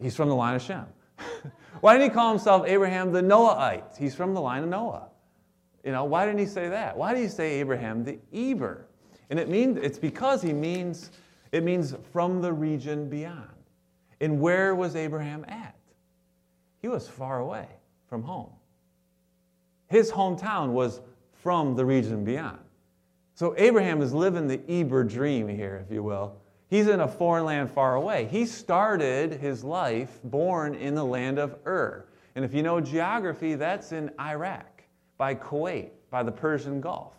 He's 0.00 0.16
from 0.16 0.30
the 0.30 0.34
line 0.34 0.54
of 0.54 0.62
Shem. 0.62 0.86
why 1.82 1.98
didn't 1.98 2.08
he 2.08 2.14
call 2.14 2.30
himself 2.30 2.66
Abraham 2.66 3.12
the 3.12 3.20
Noahite? 3.20 3.94
He's 3.98 4.14
from 4.14 4.32
the 4.32 4.40
line 4.40 4.62
of 4.62 4.70
Noah. 4.70 5.08
You 5.84 5.92
know, 5.92 6.04
why 6.04 6.24
didn't 6.24 6.40
he 6.40 6.46
say 6.46 6.70
that? 6.70 6.96
Why 6.96 7.12
did 7.12 7.20
he 7.20 7.28
say 7.28 7.60
Abraham 7.60 8.04
the 8.04 8.18
Eber? 8.32 8.86
And 9.28 9.38
it 9.38 9.50
means 9.50 9.76
it's 9.76 9.98
because 9.98 10.40
he 10.40 10.54
means 10.54 11.10
it 11.52 11.64
means 11.64 11.94
from 12.12 12.40
the 12.42 12.52
region 12.52 13.08
beyond. 13.08 13.48
And 14.20 14.40
where 14.40 14.74
was 14.74 14.96
Abraham 14.96 15.44
at? 15.48 15.76
He 16.80 16.88
was 16.88 17.08
far 17.08 17.40
away 17.40 17.66
from 18.08 18.22
home. 18.22 18.52
his 19.88 20.10
hometown 20.10 20.70
was 20.72 21.00
from 21.32 21.74
the 21.74 21.84
region 21.84 22.24
beyond. 22.24 22.58
So 23.34 23.54
Abraham 23.56 24.02
is 24.02 24.12
living 24.12 24.48
the 24.48 24.60
Eber 24.68 25.04
dream 25.04 25.48
here, 25.48 25.82
if 25.86 25.92
you 25.92 26.02
will. 26.02 26.36
He's 26.68 26.88
in 26.88 27.00
a 27.00 27.08
foreign 27.08 27.44
land 27.44 27.70
far 27.70 27.94
away. 27.94 28.26
He 28.26 28.44
started 28.44 29.32
his 29.32 29.64
life 29.64 30.20
born 30.24 30.74
in 30.74 30.94
the 30.94 31.04
land 31.04 31.38
of 31.38 31.56
Ur. 31.66 32.04
And 32.34 32.44
if 32.44 32.52
you 32.52 32.62
know 32.62 32.80
geography, 32.80 33.54
that's 33.54 33.92
in 33.92 34.10
Iraq, 34.20 34.82
by 35.16 35.34
Kuwait, 35.34 35.90
by 36.10 36.22
the 36.22 36.32
Persian 36.32 36.80
Gulf. 36.80 37.14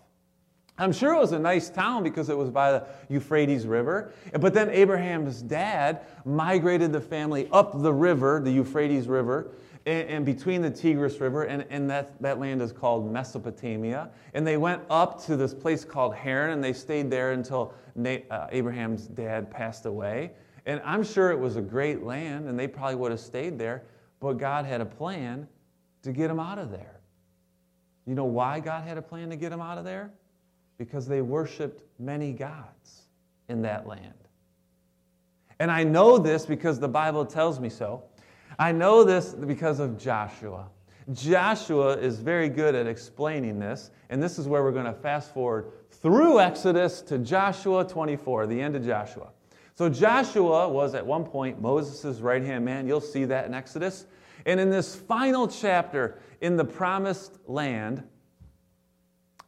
I'm 0.79 0.93
sure 0.93 1.13
it 1.13 1.19
was 1.19 1.33
a 1.33 1.39
nice 1.39 1.69
town 1.69 2.03
because 2.03 2.29
it 2.29 2.37
was 2.37 2.49
by 2.49 2.71
the 2.71 2.85
Euphrates 3.09 3.67
River. 3.67 4.13
But 4.39 4.53
then 4.53 4.69
Abraham's 4.69 5.41
dad 5.41 6.05
migrated 6.25 6.93
the 6.93 7.01
family 7.01 7.49
up 7.51 7.81
the 7.81 7.93
river, 7.93 8.39
the 8.41 8.51
Euphrates 8.51 9.07
River, 9.07 9.51
and, 9.85 10.09
and 10.09 10.25
between 10.25 10.61
the 10.61 10.71
Tigris 10.71 11.19
River, 11.19 11.43
and, 11.43 11.65
and 11.69 11.89
that, 11.89 12.21
that 12.21 12.39
land 12.39 12.61
is 12.61 12.71
called 12.71 13.11
Mesopotamia. 13.11 14.09
And 14.33 14.47
they 14.47 14.55
went 14.55 14.81
up 14.89 15.21
to 15.25 15.35
this 15.35 15.53
place 15.53 15.83
called 15.83 16.15
Haran, 16.15 16.51
and 16.51 16.63
they 16.63 16.73
stayed 16.73 17.11
there 17.11 17.33
until 17.33 17.73
uh, 18.05 18.47
Abraham's 18.51 19.07
dad 19.07 19.51
passed 19.51 19.85
away. 19.85 20.31
And 20.65 20.81
I'm 20.85 21.03
sure 21.03 21.31
it 21.31 21.39
was 21.39 21.57
a 21.57 21.61
great 21.61 22.03
land, 22.03 22.47
and 22.47 22.57
they 22.57 22.67
probably 22.67 22.95
would 22.95 23.11
have 23.11 23.19
stayed 23.19 23.59
there, 23.59 23.83
but 24.21 24.37
God 24.37 24.65
had 24.65 24.79
a 24.79 24.85
plan 24.85 25.47
to 26.03 26.13
get 26.13 26.29
them 26.29 26.39
out 26.39 26.57
of 26.57 26.71
there. 26.71 27.01
You 28.05 28.15
know 28.15 28.25
why 28.25 28.59
God 28.59 28.87
had 28.87 28.97
a 28.97 29.01
plan 29.01 29.29
to 29.29 29.35
get 29.35 29.49
them 29.49 29.61
out 29.61 29.77
of 29.77 29.83
there? 29.83 30.11
Because 30.79 31.07
they 31.07 31.21
worshiped 31.21 31.83
many 31.99 32.33
gods 32.33 33.03
in 33.49 33.61
that 33.61 33.85
land. 33.85 34.15
And 35.59 35.69
I 35.69 35.83
know 35.83 36.17
this 36.17 36.47
because 36.47 36.79
the 36.79 36.87
Bible 36.87 37.25
tells 37.25 37.59
me 37.59 37.69
so. 37.69 38.03
I 38.57 38.71
know 38.71 39.03
this 39.03 39.33
because 39.33 39.79
of 39.79 39.99
Joshua. 39.99 40.69
Joshua 41.13 41.97
is 41.97 42.19
very 42.19 42.49
good 42.49 42.75
at 42.75 42.87
explaining 42.87 43.59
this, 43.59 43.91
and 44.09 44.21
this 44.21 44.39
is 44.39 44.47
where 44.47 44.63
we're 44.63 44.71
going 44.71 44.85
to 44.85 44.93
fast 44.93 45.33
forward 45.33 45.71
through 45.91 46.39
Exodus 46.39 47.01
to 47.01 47.17
Joshua 47.17 47.83
24, 47.83 48.47
the 48.47 48.59
end 48.59 48.75
of 48.75 48.85
Joshua. 48.85 49.29
So 49.75 49.89
Joshua 49.89 50.67
was 50.67 50.93
at 50.93 51.05
one 51.05 51.23
point 51.23 51.61
Moses' 51.61 52.19
right 52.19 52.43
hand 52.43 52.65
man. 52.65 52.87
You'll 52.87 53.01
see 53.01 53.25
that 53.25 53.45
in 53.45 53.53
Exodus. 53.53 54.05
And 54.45 54.59
in 54.59 54.69
this 54.69 54.95
final 54.95 55.47
chapter 55.47 56.19
in 56.41 56.57
the 56.57 56.65
promised 56.65 57.39
land, 57.47 58.03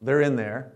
they're 0.02 0.22
in 0.22 0.36
there. 0.36 0.74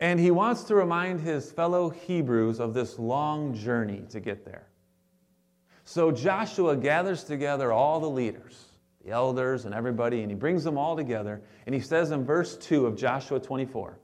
And 0.00 0.18
he 0.18 0.30
wants 0.30 0.64
to 0.64 0.74
remind 0.74 1.20
his 1.20 1.50
fellow 1.50 1.90
Hebrews 1.90 2.60
of 2.60 2.74
this 2.74 2.98
long 2.98 3.54
journey 3.54 4.04
to 4.10 4.20
get 4.20 4.44
there. 4.44 4.66
So 5.84 6.10
Joshua 6.10 6.76
gathers 6.76 7.24
together 7.24 7.72
all 7.72 8.00
the 8.00 8.08
leaders, 8.08 8.64
the 9.04 9.12
elders, 9.12 9.64
and 9.64 9.74
everybody, 9.74 10.22
and 10.22 10.30
he 10.30 10.34
brings 10.34 10.64
them 10.64 10.78
all 10.78 10.96
together. 10.96 11.42
And 11.66 11.74
he 11.74 11.80
says 11.80 12.10
in 12.10 12.24
verse 12.24 12.56
2 12.56 12.86
of 12.86 12.96
Joshua 12.96 13.38
24 13.38 13.98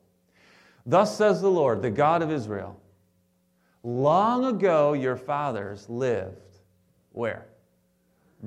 Thus 0.86 1.16
says 1.16 1.40
the 1.40 1.50
Lord, 1.50 1.82
the 1.82 1.90
God 1.90 2.22
of 2.22 2.30
Israel, 2.30 2.80
long 3.82 4.44
ago 4.44 4.92
your 4.92 5.16
fathers 5.16 5.88
lived 5.88 6.50
where? 7.12 7.46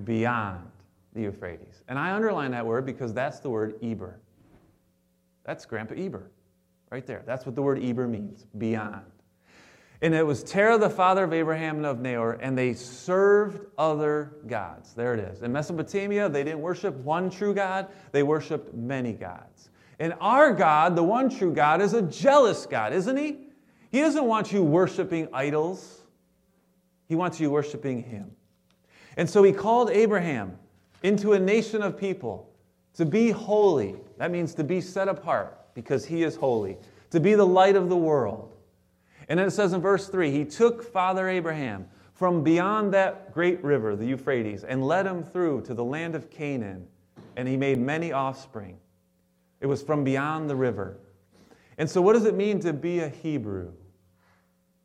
Beyond 0.04 0.70
the 1.14 1.22
Euphrates. 1.22 1.84
And 1.88 2.00
I 2.00 2.12
underline 2.12 2.52
that 2.52 2.66
word 2.66 2.86
because 2.86 3.14
that's 3.14 3.40
the 3.40 3.50
word 3.50 3.76
Eber. 3.84 4.20
That's 5.44 5.66
Grandpa 5.66 5.96
Eber, 5.96 6.32
right 6.94 7.08
there. 7.08 7.24
That's 7.26 7.44
what 7.44 7.56
the 7.56 7.62
word 7.64 7.84
Eber 7.84 8.08
means, 8.08 8.46
beyond. 8.60 9.02
And 10.04 10.14
it 10.14 10.24
was 10.24 10.44
Terah, 10.44 10.78
the 10.78 10.92
father 10.92 11.24
of 11.24 11.34
Abraham 11.34 11.78
and 11.78 11.88
of 11.88 12.00
Nahor, 12.00 12.34
and 12.34 12.56
they 12.56 12.76
served 12.76 13.66
other 13.80 14.36
gods. 14.46 14.94
There 14.94 15.16
it 15.16 15.20
is. 15.20 15.42
In 15.42 15.52
Mesopotamia, 15.52 16.30
they 16.30 16.44
didn't 16.44 16.60
worship 16.60 16.94
one 16.98 17.32
true 17.32 17.56
God, 17.56 17.88
they 18.12 18.22
worshiped 18.22 18.76
many 18.76 19.14
gods. 19.14 19.72
And 19.98 20.14
our 20.22 20.54
God, 20.54 20.96
the 20.96 21.02
one 21.02 21.36
true 21.36 21.52
God, 21.52 21.82
is 21.82 21.96
a 21.96 22.04
jealous 22.04 22.68
God, 22.68 22.94
isn't 22.94 23.18
He? 23.18 23.48
He 23.90 24.02
doesn't 24.02 24.26
want 24.26 24.52
you 24.52 24.62
worshiping 24.62 25.28
idols, 25.34 26.04
He 27.10 27.16
wants 27.16 27.40
you 27.40 27.50
worshiping 27.50 28.04
Him. 28.04 28.30
And 29.18 29.28
so 29.28 29.42
He 29.42 29.52
called 29.52 29.90
Abraham 29.90 30.60
into 31.02 31.34
a 31.34 31.40
nation 31.40 31.82
of 31.82 31.98
people 31.98 32.54
to 32.94 33.04
be 33.04 33.32
holy. 33.32 33.96
That 34.20 34.30
means 34.30 34.54
to 34.54 34.64
be 34.64 34.80
set 34.80 35.08
apart 35.08 35.58
because 35.74 36.06
He 36.06 36.24
is 36.24 36.36
holy, 36.36 36.78
to 37.12 37.20
be 37.20 37.36
the 37.36 37.46
light 37.46 37.76
of 37.76 37.90
the 37.90 37.98
world. 37.98 38.54
And 39.30 39.40
then 39.40 39.48
it 39.48 39.52
says 39.52 39.74
in 39.74 39.82
verse 39.82 40.10
3 40.10 40.32
He 40.32 40.46
took 40.46 40.84
Father 40.84 41.28
Abraham 41.28 41.88
from 42.14 42.44
beyond 42.44 42.94
that 42.94 43.34
great 43.34 43.64
river, 43.64 43.96
the 43.96 44.06
Euphrates, 44.06 44.64
and 44.64 44.86
led 44.86 45.06
him 45.06 45.24
through 45.24 45.62
to 45.62 45.74
the 45.74 45.84
land 45.84 46.16
of 46.16 46.30
Canaan, 46.30 46.88
and 47.36 47.48
he 47.48 47.58
made 47.58 47.80
many 47.80 48.12
offspring. 48.12 48.78
It 49.62 49.66
was 49.66 49.82
from 49.82 50.04
beyond 50.04 50.50
the 50.50 50.56
river. 50.56 50.98
And 51.78 51.90
so, 51.90 52.02
what 52.02 52.14
does 52.14 52.26
it 52.26 52.36
mean 52.36 52.60
to 52.60 52.74
be 52.74 53.00
a 53.00 53.10
Hebrew? 53.10 53.72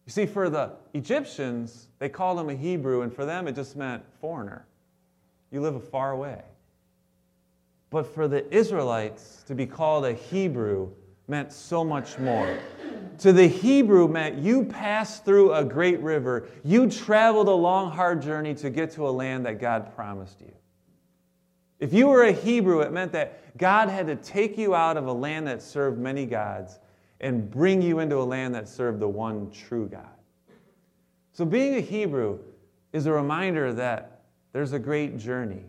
You 0.06 0.12
see, 0.12 0.24
for 0.24 0.48
the 0.48 0.72
Egyptians, 0.94 1.88
they 1.98 2.08
called 2.08 2.40
him 2.40 2.48
a 2.48 2.54
Hebrew, 2.54 3.02
and 3.02 3.12
for 3.12 3.26
them, 3.26 3.46
it 3.46 3.54
just 3.54 3.76
meant 3.76 4.02
foreigner. 4.20 4.66
You 5.50 5.60
live 5.60 5.86
far 5.90 6.12
away. 6.12 6.42
But 7.90 8.06
for 8.06 8.28
the 8.28 8.52
Israelites, 8.54 9.42
to 9.46 9.54
be 9.54 9.66
called 9.66 10.04
a 10.04 10.12
Hebrew 10.12 10.90
meant 11.26 11.52
so 11.52 11.84
much 11.84 12.18
more. 12.18 12.58
To 13.18 13.32
the 13.32 13.46
Hebrew 13.46 14.08
meant 14.08 14.38
you 14.38 14.64
passed 14.64 15.24
through 15.24 15.52
a 15.52 15.64
great 15.64 16.00
river. 16.00 16.48
You 16.64 16.90
traveled 16.90 17.48
a 17.48 17.52
long, 17.52 17.90
hard 17.90 18.22
journey 18.22 18.54
to 18.56 18.70
get 18.70 18.90
to 18.92 19.08
a 19.08 19.10
land 19.10 19.46
that 19.46 19.60
God 19.60 19.94
promised 19.94 20.40
you. 20.40 20.52
If 21.80 21.92
you 21.92 22.08
were 22.08 22.24
a 22.24 22.32
Hebrew, 22.32 22.80
it 22.80 22.92
meant 22.92 23.12
that 23.12 23.56
God 23.56 23.88
had 23.88 24.06
to 24.08 24.16
take 24.16 24.58
you 24.58 24.74
out 24.74 24.96
of 24.96 25.06
a 25.06 25.12
land 25.12 25.46
that 25.46 25.62
served 25.62 25.98
many 25.98 26.26
gods 26.26 26.78
and 27.20 27.50
bring 27.50 27.82
you 27.82 27.98
into 28.00 28.16
a 28.16 28.24
land 28.24 28.54
that 28.54 28.68
served 28.68 29.00
the 29.00 29.08
one 29.08 29.50
true 29.50 29.88
God. 29.88 30.06
So, 31.32 31.44
being 31.44 31.76
a 31.76 31.80
Hebrew 31.80 32.40
is 32.92 33.06
a 33.06 33.12
reminder 33.12 33.72
that 33.74 34.22
there's 34.52 34.72
a 34.72 34.78
great 34.78 35.18
journey, 35.18 35.62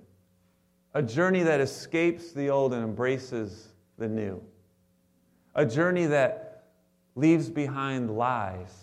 a 1.00 1.02
journey 1.02 1.44
that 1.44 1.62
escapes 1.62 2.34
the 2.34 2.50
old 2.50 2.74
and 2.74 2.84
embraces 2.84 3.70
the 3.98 4.08
new 4.08 4.44
a 5.56 5.66
journey 5.66 6.06
that 6.06 6.66
leaves 7.16 7.50
behind 7.50 8.18
lies 8.18 8.74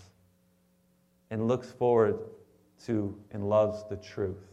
and 1.31 1.47
looks 1.47 1.71
forward 1.71 2.19
to 2.87 3.15
and 3.33 3.47
loves 3.51 3.85
the 3.91 3.97
truth, 3.97 4.51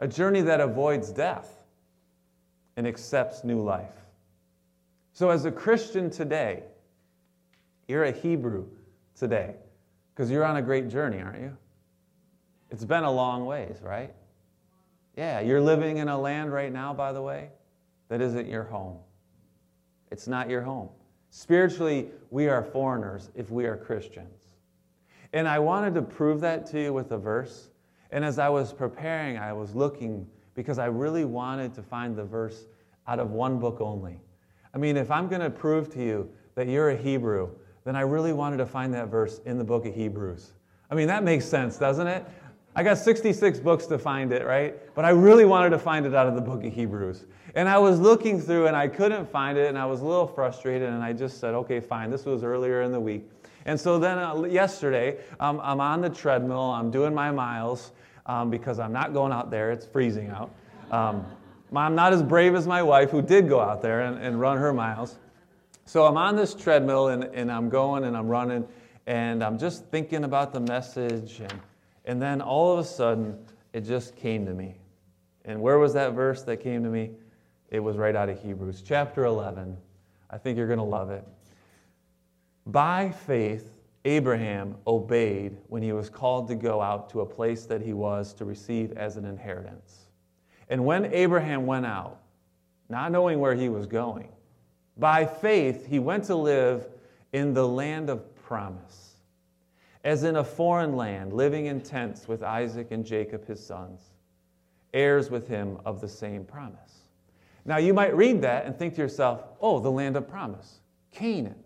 a 0.00 0.08
journey 0.08 0.40
that 0.40 0.60
avoids 0.60 1.12
death 1.12 1.62
and 2.76 2.88
accepts 2.88 3.44
new 3.44 3.62
life. 3.62 3.94
So, 5.12 5.30
as 5.30 5.44
a 5.44 5.52
Christian 5.52 6.10
today, 6.10 6.64
you're 7.86 8.04
a 8.04 8.12
Hebrew 8.12 8.66
today 9.14 9.54
because 10.12 10.28
you're 10.28 10.44
on 10.44 10.56
a 10.56 10.62
great 10.62 10.88
journey, 10.88 11.20
aren't 11.20 11.40
you? 11.40 11.56
It's 12.72 12.84
been 12.84 13.04
a 13.04 13.12
long 13.12 13.46
ways, 13.46 13.76
right? 13.80 14.12
Yeah, 15.16 15.40
you're 15.40 15.60
living 15.60 15.96
in 15.96 16.08
a 16.08 16.18
land 16.18 16.52
right 16.52 16.72
now, 16.72 16.92
by 16.92 17.12
the 17.12 17.22
way, 17.22 17.48
that 18.08 18.20
isn't 18.20 18.48
your 18.48 18.64
home. 18.64 18.98
It's 20.10 20.28
not 20.28 20.50
your 20.50 20.62
home. 20.62 20.90
Spiritually, 21.30 22.08
we 22.30 22.48
are 22.48 22.62
foreigners 22.62 23.30
if 23.34 23.50
we 23.50 23.64
are 23.64 23.76
Christians. 23.76 24.44
And 25.32 25.48
I 25.48 25.58
wanted 25.58 25.94
to 25.94 26.02
prove 26.02 26.40
that 26.42 26.66
to 26.66 26.80
you 26.80 26.92
with 26.92 27.10
a 27.12 27.18
verse. 27.18 27.70
And 28.10 28.24
as 28.24 28.38
I 28.38 28.48
was 28.48 28.72
preparing, 28.72 29.38
I 29.38 29.52
was 29.52 29.74
looking 29.74 30.26
because 30.54 30.78
I 30.78 30.86
really 30.86 31.24
wanted 31.24 31.74
to 31.74 31.82
find 31.82 32.16
the 32.16 32.24
verse 32.24 32.66
out 33.08 33.18
of 33.18 33.30
one 33.30 33.58
book 33.58 33.80
only. 33.80 34.20
I 34.74 34.78
mean, 34.78 34.96
if 34.96 35.10
I'm 35.10 35.28
going 35.28 35.40
to 35.40 35.50
prove 35.50 35.92
to 35.94 36.02
you 36.02 36.30
that 36.54 36.68
you're 36.68 36.90
a 36.90 36.96
Hebrew, 36.96 37.50
then 37.84 37.96
I 37.96 38.02
really 38.02 38.32
wanted 38.32 38.58
to 38.58 38.66
find 38.66 38.92
that 38.94 39.08
verse 39.08 39.40
in 39.44 39.58
the 39.58 39.64
book 39.64 39.86
of 39.86 39.94
Hebrews. 39.94 40.52
I 40.90 40.94
mean, 40.94 41.08
that 41.08 41.24
makes 41.24 41.44
sense, 41.44 41.78
doesn't 41.78 42.06
it? 42.06 42.24
I 42.76 42.82
got 42.82 42.98
66 42.98 43.58
books 43.60 43.86
to 43.86 43.98
find 43.98 44.30
it, 44.32 44.44
right? 44.44 44.94
But 44.94 45.06
I 45.06 45.08
really 45.08 45.46
wanted 45.46 45.70
to 45.70 45.78
find 45.78 46.04
it 46.04 46.14
out 46.14 46.26
of 46.26 46.34
the 46.34 46.42
book 46.42 46.62
of 46.62 46.70
Hebrews. 46.70 47.24
And 47.54 47.70
I 47.70 47.78
was 47.78 47.98
looking 47.98 48.38
through 48.38 48.66
and 48.66 48.76
I 48.76 48.86
couldn't 48.86 49.24
find 49.30 49.56
it 49.56 49.68
and 49.68 49.78
I 49.78 49.86
was 49.86 50.02
a 50.02 50.04
little 50.04 50.26
frustrated 50.26 50.90
and 50.90 51.02
I 51.02 51.14
just 51.14 51.40
said, 51.40 51.54
okay, 51.54 51.80
fine. 51.80 52.10
This 52.10 52.26
was 52.26 52.44
earlier 52.44 52.82
in 52.82 52.92
the 52.92 53.00
week. 53.00 53.30
And 53.64 53.80
so 53.80 53.98
then 53.98 54.18
uh, 54.18 54.42
yesterday, 54.42 55.16
um, 55.40 55.58
I'm 55.62 55.80
on 55.80 56.02
the 56.02 56.10
treadmill, 56.10 56.70
I'm 56.70 56.90
doing 56.90 57.14
my 57.14 57.30
miles 57.30 57.92
um, 58.26 58.50
because 58.50 58.78
I'm 58.78 58.92
not 58.92 59.14
going 59.14 59.32
out 59.32 59.50
there, 59.50 59.70
it's 59.70 59.86
freezing 59.86 60.28
out. 60.28 60.50
Um, 60.90 61.24
I'm 61.74 61.94
not 61.94 62.12
as 62.12 62.22
brave 62.22 62.54
as 62.54 62.66
my 62.66 62.82
wife, 62.82 63.08
who 63.08 63.22
did 63.22 63.48
go 63.48 63.58
out 63.58 63.80
there 63.80 64.02
and, 64.02 64.22
and 64.22 64.38
run 64.38 64.58
her 64.58 64.74
miles. 64.74 65.16
So 65.86 66.04
I'm 66.04 66.18
on 66.18 66.36
this 66.36 66.52
treadmill 66.52 67.08
and, 67.08 67.24
and 67.24 67.50
I'm 67.50 67.70
going 67.70 68.04
and 68.04 68.14
I'm 68.14 68.28
running 68.28 68.68
and 69.06 69.42
I'm 69.42 69.58
just 69.58 69.86
thinking 69.86 70.24
about 70.24 70.52
the 70.52 70.60
message 70.60 71.40
and 71.40 71.58
and 72.06 72.20
then 72.20 72.40
all 72.40 72.72
of 72.72 72.78
a 72.78 72.84
sudden, 72.84 73.38
it 73.72 73.82
just 73.82 74.16
came 74.16 74.46
to 74.46 74.54
me. 74.54 74.76
And 75.44 75.60
where 75.60 75.78
was 75.78 75.92
that 75.94 76.12
verse 76.12 76.42
that 76.42 76.58
came 76.58 76.82
to 76.84 76.88
me? 76.88 77.10
It 77.70 77.80
was 77.80 77.96
right 77.96 78.14
out 78.14 78.28
of 78.28 78.40
Hebrews, 78.40 78.82
chapter 78.86 79.24
11. 79.24 79.76
I 80.30 80.38
think 80.38 80.56
you're 80.56 80.66
going 80.66 80.78
to 80.78 80.84
love 80.84 81.10
it. 81.10 81.24
By 82.66 83.10
faith, 83.10 83.76
Abraham 84.04 84.76
obeyed 84.86 85.56
when 85.68 85.82
he 85.82 85.92
was 85.92 86.08
called 86.08 86.48
to 86.48 86.54
go 86.54 86.80
out 86.80 87.10
to 87.10 87.20
a 87.20 87.26
place 87.26 87.66
that 87.66 87.80
he 87.80 87.92
was 87.92 88.32
to 88.34 88.44
receive 88.44 88.92
as 88.92 89.16
an 89.16 89.24
inheritance. 89.24 90.06
And 90.68 90.84
when 90.84 91.06
Abraham 91.06 91.66
went 91.66 91.86
out, 91.86 92.20
not 92.88 93.12
knowing 93.12 93.40
where 93.40 93.54
he 93.54 93.68
was 93.68 93.86
going, 93.86 94.28
By 94.96 95.26
faith, 95.26 95.86
he 95.86 95.98
went 95.98 96.24
to 96.24 96.36
live 96.36 96.88
in 97.32 97.52
the 97.52 97.66
land 97.66 98.10
of 98.10 98.34
promise, 98.36 99.05
as 100.06 100.22
in 100.22 100.36
a 100.36 100.44
foreign 100.44 100.94
land, 100.94 101.32
living 101.32 101.66
in 101.66 101.80
tents 101.80 102.28
with 102.28 102.40
Isaac 102.40 102.92
and 102.92 103.04
Jacob, 103.04 103.44
his 103.44 103.62
sons, 103.62 104.12
heirs 104.94 105.32
with 105.32 105.48
him 105.48 105.78
of 105.84 106.00
the 106.00 106.08
same 106.08 106.44
promise. 106.44 107.08
Now, 107.64 107.78
you 107.78 107.92
might 107.92 108.14
read 108.16 108.40
that 108.42 108.66
and 108.66 108.78
think 108.78 108.94
to 108.94 109.00
yourself, 109.02 109.42
oh, 109.60 109.80
the 109.80 109.90
land 109.90 110.16
of 110.16 110.28
promise, 110.28 110.78
Canaan, 111.10 111.58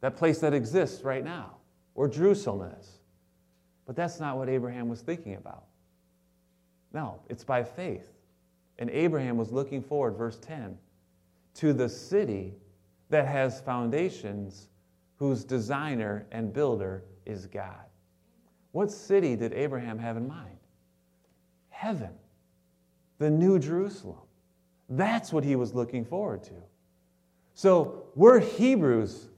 that 0.00 0.16
place 0.16 0.40
that 0.40 0.54
exists 0.54 1.04
right 1.04 1.24
now, 1.24 1.58
or 1.94 2.08
Jerusalem 2.08 2.72
is. 2.80 2.98
But 3.86 3.94
that's 3.94 4.18
not 4.18 4.36
what 4.36 4.48
Abraham 4.48 4.88
was 4.88 5.00
thinking 5.00 5.36
about. 5.36 5.66
No, 6.92 7.20
it's 7.28 7.44
by 7.44 7.62
faith. 7.62 8.10
And 8.80 8.90
Abraham 8.90 9.36
was 9.36 9.52
looking 9.52 9.82
forward, 9.82 10.16
verse 10.16 10.38
10, 10.38 10.76
to 11.54 11.72
the 11.72 11.88
city 11.88 12.54
that 13.08 13.28
has 13.28 13.60
foundations, 13.60 14.66
whose 15.14 15.44
designer 15.44 16.26
and 16.32 16.52
builder 16.52 17.04
is 17.26 17.46
God. 17.46 17.84
What 18.72 18.90
city 18.90 19.36
did 19.36 19.52
Abraham 19.52 19.98
have 19.98 20.16
in 20.16 20.28
mind? 20.28 20.58
Heaven, 21.70 22.12
the 23.18 23.30
New 23.30 23.58
Jerusalem. 23.58 24.18
That's 24.88 25.32
what 25.32 25.44
he 25.44 25.56
was 25.56 25.74
looking 25.74 26.04
forward 26.04 26.42
to. 26.44 26.54
So 27.54 28.04
we're 28.14 28.38
Hebrews, 28.38 29.28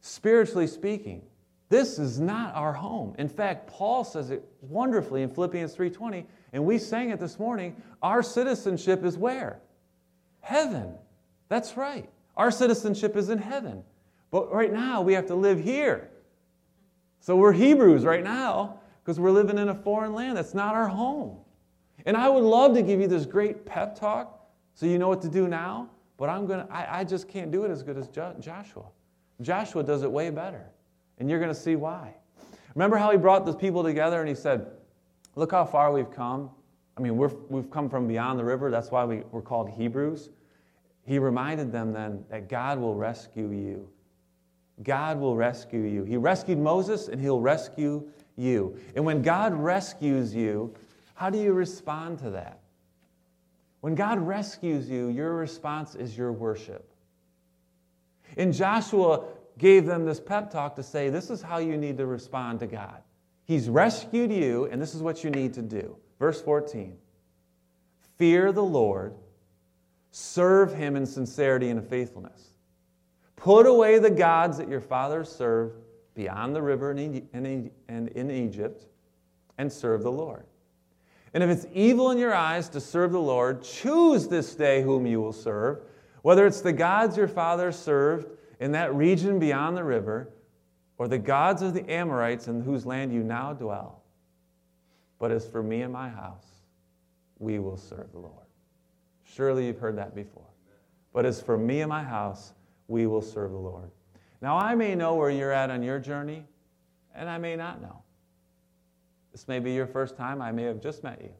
spiritually 0.00 0.66
speaking. 0.66 1.22
This 1.68 2.00
is 2.00 2.18
not 2.18 2.54
our 2.56 2.72
home. 2.72 3.14
In 3.18 3.28
fact, 3.28 3.68
Paul 3.68 4.02
says 4.02 4.30
it 4.30 4.44
wonderfully 4.60 5.22
in 5.22 5.30
Philippians 5.30 5.74
3:20, 5.74 6.26
and 6.52 6.64
we 6.64 6.78
sang 6.78 7.10
it 7.10 7.20
this 7.20 7.38
morning. 7.38 7.80
Our 8.02 8.22
citizenship 8.22 9.04
is 9.04 9.16
where? 9.16 9.60
Heaven. 10.40 10.94
That's 11.48 11.76
right. 11.76 12.08
Our 12.36 12.50
citizenship 12.50 13.16
is 13.16 13.30
in 13.30 13.38
heaven. 13.38 13.84
But 14.30 14.52
right 14.52 14.72
now, 14.72 15.02
we 15.02 15.12
have 15.12 15.26
to 15.26 15.34
live 15.34 15.60
here. 15.60 16.10
So 17.20 17.36
we're 17.36 17.52
Hebrews 17.52 18.04
right 18.04 18.24
now 18.24 18.80
because 19.02 19.20
we're 19.20 19.30
living 19.30 19.58
in 19.58 19.68
a 19.68 19.74
foreign 19.74 20.14
land. 20.14 20.36
That's 20.36 20.54
not 20.54 20.74
our 20.74 20.88
home. 20.88 21.36
And 22.06 22.16
I 22.16 22.28
would 22.28 22.44
love 22.44 22.74
to 22.74 22.82
give 22.82 23.00
you 23.00 23.06
this 23.06 23.26
great 23.26 23.64
pep 23.64 23.94
talk 23.94 24.48
so 24.74 24.86
you 24.86 24.98
know 24.98 25.08
what 25.08 25.20
to 25.22 25.28
do 25.28 25.46
now, 25.46 25.90
but 26.16 26.30
I'm 26.30 26.46
gonna, 26.46 26.66
I, 26.70 27.00
I 27.00 27.04
just 27.04 27.28
can't 27.28 27.50
do 27.50 27.64
it 27.64 27.70
as 27.70 27.82
good 27.82 27.98
as 27.98 28.08
jo- 28.08 28.34
Joshua. 28.40 28.84
Joshua 29.42 29.82
does 29.82 30.02
it 30.02 30.10
way 30.10 30.30
better. 30.30 30.66
And 31.18 31.28
you're 31.28 31.38
going 31.38 31.52
to 31.52 31.60
see 31.60 31.76
why. 31.76 32.14
Remember 32.74 32.96
how 32.96 33.10
he 33.10 33.18
brought 33.18 33.44
the 33.44 33.52
people 33.52 33.82
together 33.82 34.20
and 34.20 34.28
he 34.28 34.34
said, 34.34 34.66
Look 35.36 35.52
how 35.52 35.64
far 35.64 35.92
we've 35.92 36.10
come. 36.10 36.50
I 36.96 37.00
mean, 37.00 37.16
we're, 37.16 37.30
we've 37.48 37.70
come 37.70 37.88
from 37.88 38.08
beyond 38.08 38.38
the 38.38 38.44
river. 38.44 38.70
That's 38.70 38.90
why 38.90 39.04
we, 39.04 39.22
we're 39.30 39.42
called 39.42 39.70
Hebrews. 39.70 40.30
He 41.04 41.18
reminded 41.18 41.70
them 41.72 41.92
then 41.92 42.24
that 42.30 42.48
God 42.48 42.78
will 42.78 42.94
rescue 42.94 43.50
you. 43.50 43.88
God 44.82 45.18
will 45.18 45.36
rescue 45.36 45.82
you. 45.82 46.04
He 46.04 46.16
rescued 46.16 46.58
Moses 46.58 47.08
and 47.08 47.20
he'll 47.20 47.40
rescue 47.40 48.08
you. 48.36 48.76
And 48.94 49.04
when 49.04 49.22
God 49.22 49.54
rescues 49.54 50.34
you, 50.34 50.74
how 51.14 51.30
do 51.30 51.38
you 51.38 51.52
respond 51.52 52.18
to 52.20 52.30
that? 52.30 52.60
When 53.80 53.94
God 53.94 54.18
rescues 54.18 54.88
you, 54.88 55.08
your 55.08 55.34
response 55.34 55.94
is 55.94 56.16
your 56.16 56.32
worship. 56.32 56.90
And 58.36 58.54
Joshua, 58.54 59.24
gave 59.60 59.84
them 59.84 60.06
this 60.06 60.18
pep 60.18 60.50
talk 60.50 60.74
to 60.74 60.82
say, 60.82 61.10
this 61.10 61.30
is 61.30 61.42
how 61.42 61.58
you 61.58 61.76
need 61.76 61.98
to 61.98 62.06
respond 62.06 62.58
to 62.60 62.66
God. 62.66 63.02
He's 63.44 63.68
rescued 63.68 64.32
you, 64.32 64.64
and 64.66 64.80
this 64.80 64.94
is 64.94 65.02
what 65.02 65.22
you 65.22 65.30
need 65.30 65.52
to 65.54 65.62
do. 65.62 65.96
Verse 66.18 66.40
14 66.40 66.96
Fear 68.16 68.52
the 68.52 68.64
Lord, 68.64 69.14
serve 70.10 70.74
him 70.74 70.96
in 70.96 71.06
sincerity 71.06 71.68
and 71.68 71.86
faithfulness. 71.86 72.49
Put 73.40 73.66
away 73.66 73.98
the 73.98 74.10
gods 74.10 74.58
that 74.58 74.68
your 74.68 74.80
fathers 74.80 75.30
served 75.30 75.80
beyond 76.14 76.54
the 76.54 76.62
river 76.62 76.90
and 76.90 77.70
in 77.88 78.30
Egypt, 78.30 78.84
and 79.56 79.72
serve 79.72 80.02
the 80.02 80.12
Lord. 80.12 80.44
And 81.32 81.42
if 81.42 81.48
it's 81.48 81.66
evil 81.72 82.10
in 82.10 82.18
your 82.18 82.34
eyes 82.34 82.68
to 82.70 82.80
serve 82.80 83.12
the 83.12 83.20
Lord, 83.20 83.62
choose 83.62 84.28
this 84.28 84.54
day 84.54 84.82
whom 84.82 85.06
you 85.06 85.20
will 85.22 85.32
serve, 85.32 85.80
whether 86.22 86.46
it's 86.46 86.60
the 86.60 86.72
gods 86.72 87.16
your 87.16 87.28
fathers 87.28 87.76
served 87.78 88.26
in 88.60 88.72
that 88.72 88.94
region 88.94 89.38
beyond 89.38 89.76
the 89.76 89.84
river, 89.84 90.28
or 90.98 91.08
the 91.08 91.18
gods 91.18 91.62
of 91.62 91.72
the 91.72 91.90
Amorites 91.90 92.46
in 92.46 92.60
whose 92.60 92.84
land 92.84 93.10
you 93.10 93.22
now 93.22 93.54
dwell. 93.54 94.02
But 95.18 95.30
as 95.30 95.46
for 95.46 95.62
me 95.62 95.80
and 95.80 95.92
my 95.92 96.10
house, 96.10 96.46
we 97.38 97.58
will 97.58 97.78
serve 97.78 98.12
the 98.12 98.18
Lord. 98.18 98.46
Surely 99.24 99.66
you've 99.66 99.78
heard 99.78 99.96
that 99.96 100.14
before. 100.14 100.50
But 101.14 101.24
as 101.24 101.40
for 101.40 101.56
me 101.56 101.80
and 101.80 101.88
my 101.88 102.04
house, 102.04 102.52
we 102.90 103.06
will 103.06 103.22
serve 103.22 103.52
the 103.52 103.58
Lord. 103.58 103.90
Now, 104.42 104.58
I 104.58 104.74
may 104.74 104.94
know 104.94 105.14
where 105.14 105.30
you're 105.30 105.52
at 105.52 105.70
on 105.70 105.82
your 105.82 105.98
journey, 105.98 106.44
and 107.14 107.28
I 107.30 107.38
may 107.38 107.56
not 107.56 107.80
know. 107.80 108.02
This 109.32 109.46
may 109.46 109.60
be 109.60 109.72
your 109.72 109.86
first 109.86 110.16
time. 110.16 110.42
I 110.42 110.50
may 110.50 110.64
have 110.64 110.82
just 110.82 111.04
met 111.04 111.20
you. 111.22 111.30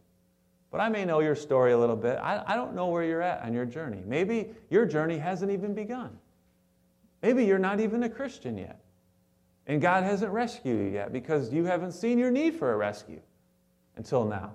But 0.70 0.80
I 0.80 0.88
may 0.88 1.04
know 1.04 1.18
your 1.18 1.34
story 1.34 1.72
a 1.72 1.78
little 1.78 1.96
bit. 1.96 2.18
I, 2.22 2.42
I 2.46 2.54
don't 2.54 2.74
know 2.74 2.86
where 2.86 3.02
you're 3.02 3.22
at 3.22 3.42
on 3.42 3.52
your 3.52 3.64
journey. 3.64 4.02
Maybe 4.06 4.50
your 4.70 4.86
journey 4.86 5.18
hasn't 5.18 5.50
even 5.50 5.74
begun. 5.74 6.16
Maybe 7.22 7.44
you're 7.44 7.58
not 7.58 7.80
even 7.80 8.04
a 8.04 8.08
Christian 8.08 8.56
yet. 8.56 8.80
And 9.66 9.82
God 9.82 10.04
hasn't 10.04 10.32
rescued 10.32 10.78
you 10.78 10.92
yet 10.92 11.12
because 11.12 11.52
you 11.52 11.64
haven't 11.64 11.92
seen 11.92 12.18
your 12.18 12.30
need 12.30 12.54
for 12.54 12.72
a 12.72 12.76
rescue 12.76 13.20
until 13.96 14.24
now. 14.24 14.52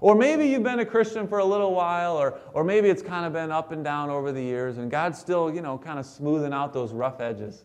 Or 0.00 0.14
maybe 0.14 0.46
you've 0.46 0.62
been 0.62 0.78
a 0.78 0.86
Christian 0.86 1.26
for 1.26 1.38
a 1.38 1.44
little 1.44 1.74
while, 1.74 2.16
or, 2.16 2.38
or 2.52 2.62
maybe 2.64 2.88
it's 2.88 3.02
kind 3.02 3.26
of 3.26 3.32
been 3.32 3.50
up 3.50 3.72
and 3.72 3.82
down 3.82 4.10
over 4.10 4.32
the 4.32 4.42
years, 4.42 4.78
and 4.78 4.90
God's 4.90 5.18
still, 5.18 5.52
you 5.52 5.60
know, 5.60 5.76
kind 5.76 5.98
of 5.98 6.06
smoothing 6.06 6.52
out 6.52 6.72
those 6.72 6.92
rough 6.92 7.20
edges 7.20 7.64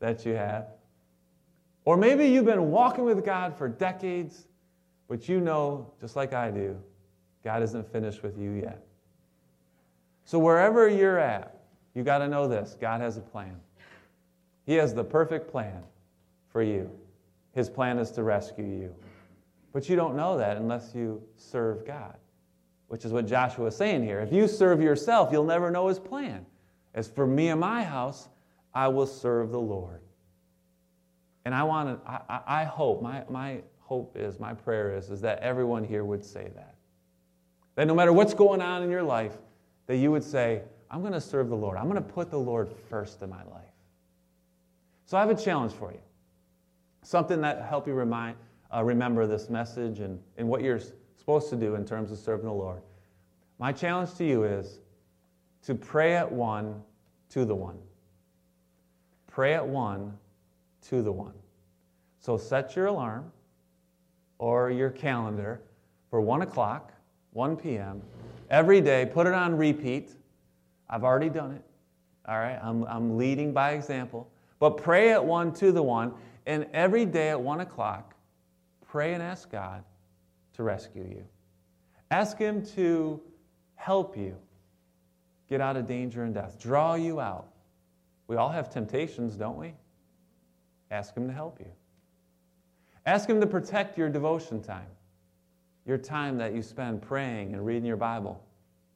that 0.00 0.26
you 0.26 0.32
have. 0.32 0.66
Or 1.84 1.96
maybe 1.96 2.26
you've 2.26 2.44
been 2.44 2.70
walking 2.70 3.04
with 3.04 3.24
God 3.24 3.56
for 3.56 3.68
decades, 3.68 4.46
but 5.08 5.28
you 5.28 5.40
know, 5.40 5.92
just 6.00 6.16
like 6.16 6.32
I 6.32 6.50
do, 6.50 6.76
God 7.44 7.62
isn't 7.62 7.90
finished 7.90 8.22
with 8.22 8.38
you 8.38 8.52
yet. 8.52 8.84
So 10.24 10.38
wherever 10.38 10.88
you're 10.88 11.18
at, 11.18 11.60
you 11.94 12.02
got 12.02 12.18
to 12.18 12.28
know 12.28 12.46
this 12.46 12.76
God 12.80 13.00
has 13.00 13.16
a 13.16 13.20
plan. 13.20 13.56
He 14.66 14.74
has 14.74 14.94
the 14.94 15.04
perfect 15.04 15.50
plan 15.50 15.82
for 16.52 16.62
you. 16.62 16.90
His 17.52 17.68
plan 17.68 17.98
is 17.98 18.10
to 18.12 18.22
rescue 18.22 18.64
you. 18.64 18.94
But 19.72 19.88
you 19.88 19.96
don't 19.96 20.16
know 20.16 20.38
that 20.38 20.56
unless 20.56 20.94
you 20.94 21.22
serve 21.36 21.86
God, 21.86 22.16
which 22.88 23.04
is 23.04 23.12
what 23.12 23.26
Joshua 23.26 23.66
is 23.66 23.76
saying 23.76 24.02
here. 24.02 24.20
If 24.20 24.32
you 24.32 24.48
serve 24.48 24.82
yourself, 24.82 25.30
you'll 25.30 25.44
never 25.44 25.70
know 25.70 25.86
his 25.88 25.98
plan. 25.98 26.44
As 26.94 27.08
for 27.08 27.26
me 27.26 27.48
and 27.48 27.60
my 27.60 27.84
house, 27.84 28.28
I 28.74 28.88
will 28.88 29.06
serve 29.06 29.50
the 29.50 29.60
Lord. 29.60 30.00
And 31.44 31.54
I 31.54 31.62
want 31.62 32.04
to, 32.04 32.10
I, 32.10 32.40
I 32.46 32.64
hope, 32.64 33.00
my, 33.00 33.24
my 33.28 33.60
hope 33.78 34.16
is, 34.16 34.38
my 34.38 34.54
prayer 34.54 34.96
is, 34.96 35.10
is 35.10 35.20
that 35.20 35.38
everyone 35.38 35.84
here 35.84 36.04
would 36.04 36.24
say 36.24 36.50
that. 36.54 36.74
That 37.76 37.86
no 37.86 37.94
matter 37.94 38.12
what's 38.12 38.34
going 38.34 38.60
on 38.60 38.82
in 38.82 38.90
your 38.90 39.02
life, 39.02 39.38
that 39.86 39.96
you 39.96 40.10
would 40.10 40.24
say, 40.24 40.62
I'm 40.90 41.00
going 41.00 41.12
to 41.12 41.20
serve 41.20 41.48
the 41.48 41.56
Lord. 41.56 41.78
I'm 41.78 41.88
going 41.88 42.02
to 42.02 42.08
put 42.08 42.30
the 42.30 42.38
Lord 42.38 42.70
first 42.88 43.22
in 43.22 43.30
my 43.30 43.42
life. 43.44 43.70
So 45.06 45.16
I 45.16 45.20
have 45.20 45.30
a 45.30 45.40
challenge 45.40 45.72
for 45.72 45.92
you. 45.92 46.00
Something 47.02 47.40
that 47.40 47.64
help 47.64 47.86
you 47.86 47.94
remind, 47.94 48.36
uh, 48.74 48.82
remember 48.82 49.26
this 49.26 49.50
message 49.50 50.00
and, 50.00 50.18
and 50.36 50.48
what 50.48 50.62
you're 50.62 50.80
supposed 51.16 51.50
to 51.50 51.56
do 51.56 51.74
in 51.74 51.84
terms 51.84 52.10
of 52.12 52.18
serving 52.18 52.46
the 52.46 52.52
Lord. 52.52 52.82
My 53.58 53.72
challenge 53.72 54.14
to 54.14 54.24
you 54.24 54.44
is 54.44 54.80
to 55.64 55.74
pray 55.74 56.16
at 56.16 56.30
one 56.30 56.82
to 57.30 57.44
the 57.44 57.54
one. 57.54 57.78
Pray 59.26 59.54
at 59.54 59.66
one 59.66 60.16
to 60.88 61.02
the 61.02 61.12
one. 61.12 61.34
So 62.18 62.36
set 62.36 62.76
your 62.76 62.86
alarm 62.86 63.30
or 64.38 64.70
your 64.70 64.90
calendar 64.90 65.60
for 66.08 66.20
1 66.20 66.42
o'clock, 66.42 66.92
1 67.32 67.56
p.m. 67.56 68.02
every 68.50 68.80
day. 68.80 69.08
Put 69.12 69.26
it 69.26 69.34
on 69.34 69.56
repeat 69.56 70.10
I've 70.90 71.04
already 71.04 71.30
done 71.30 71.52
it. 71.52 71.62
All 72.26 72.38
right? 72.38 72.58
I'm, 72.60 72.84
I'm 72.84 73.16
leading 73.16 73.52
by 73.52 73.72
example. 73.72 74.30
But 74.58 74.70
pray 74.70 75.12
at 75.12 75.24
one 75.24 75.52
to 75.54 75.72
the 75.72 75.82
one. 75.82 76.12
And 76.46 76.66
every 76.72 77.06
day 77.06 77.30
at 77.30 77.40
one 77.40 77.60
o'clock, 77.60 78.14
pray 78.90 79.14
and 79.14 79.22
ask 79.22 79.50
God 79.50 79.84
to 80.54 80.62
rescue 80.62 81.04
you. 81.04 81.24
Ask 82.10 82.38
Him 82.38 82.64
to 82.74 83.20
help 83.76 84.16
you 84.16 84.36
get 85.48 85.60
out 85.60 85.76
of 85.76 85.86
danger 85.86 86.24
and 86.24 86.34
death, 86.34 86.58
draw 86.58 86.94
you 86.94 87.20
out. 87.20 87.48
We 88.26 88.36
all 88.36 88.48
have 88.48 88.70
temptations, 88.70 89.36
don't 89.36 89.58
we? 89.58 89.74
Ask 90.90 91.16
Him 91.16 91.26
to 91.28 91.32
help 91.32 91.60
you. 91.60 91.70
Ask 93.06 93.28
Him 93.28 93.40
to 93.40 93.46
protect 93.46 93.96
your 93.96 94.08
devotion 94.08 94.62
time, 94.62 94.90
your 95.86 95.98
time 95.98 96.36
that 96.38 96.54
you 96.54 96.62
spend 96.62 97.02
praying 97.02 97.54
and 97.54 97.64
reading 97.64 97.84
your 97.84 97.96
Bible 97.96 98.42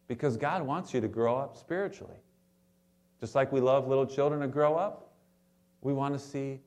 because 0.09 0.37
God 0.37 0.63
wants 0.63 0.93
you 0.93 1.01
to 1.01 1.09
grow 1.09 1.37
up 1.37 1.57
spiritually. 1.57 2.17
Just 3.21 3.35
like 3.35 3.53
we 3.53 3.61
love 3.61 3.89
little 3.89 4.07
children 4.07 4.41
to 4.41 4.49
grow 4.49 4.77
up, 4.77 5.13
we 5.81 5.93
want 5.93 6.15
to 6.15 6.19
see 6.19 6.61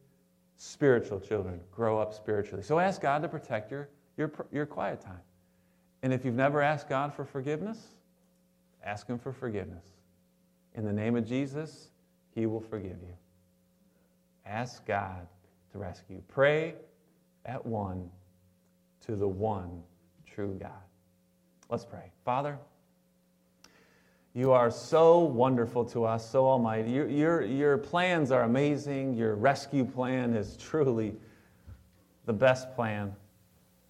spiritual 0.57 1.19
children 1.19 1.59
grow 1.71 1.99
up 1.99 2.13
spiritually. 2.13 2.63
So 2.63 2.79
ask 2.79 3.01
God 3.01 3.21
to 3.21 3.29
protect 3.29 3.71
your, 3.71 3.89
your, 4.17 4.31
your 4.51 4.65
quiet 4.65 4.99
time. 4.99 5.21
And 6.03 6.11
if 6.11 6.25
you've 6.25 6.35
never 6.35 6.61
asked 6.61 6.89
God 6.89 7.13
for 7.13 7.23
forgiveness, 7.23 7.79
ask 8.83 9.07
Him 9.07 9.17
for 9.17 9.31
forgiveness. 9.31 9.85
in 10.73 10.83
the 10.83 10.93
name 10.93 11.15
of 11.15 11.27
Jesus, 11.27 11.89
He 12.33 12.45
will 12.45 12.59
forgive 12.59 12.97
you. 13.01 13.13
Ask 14.45 14.85
God 14.85 15.27
to 15.71 15.77
rescue. 15.77 16.21
Pray 16.27 16.75
at 17.45 17.65
one 17.65 18.09
to 19.05 19.15
the 19.15 19.27
one 19.27 19.83
true 20.25 20.57
God. 20.59 20.71
Let's 21.69 21.85
pray. 21.85 22.11
Father, 22.23 22.57
you 24.33 24.51
are 24.51 24.69
so 24.69 25.19
wonderful 25.19 25.83
to 25.85 26.05
us, 26.05 26.29
so 26.29 26.45
almighty. 26.45 26.91
Your, 26.91 27.09
your, 27.09 27.43
your 27.43 27.77
plans 27.77 28.31
are 28.31 28.43
amazing. 28.43 29.15
Your 29.15 29.35
rescue 29.35 29.83
plan 29.83 30.35
is 30.35 30.57
truly 30.57 31.15
the 32.25 32.33
best 32.33 32.75
plan. 32.75 33.15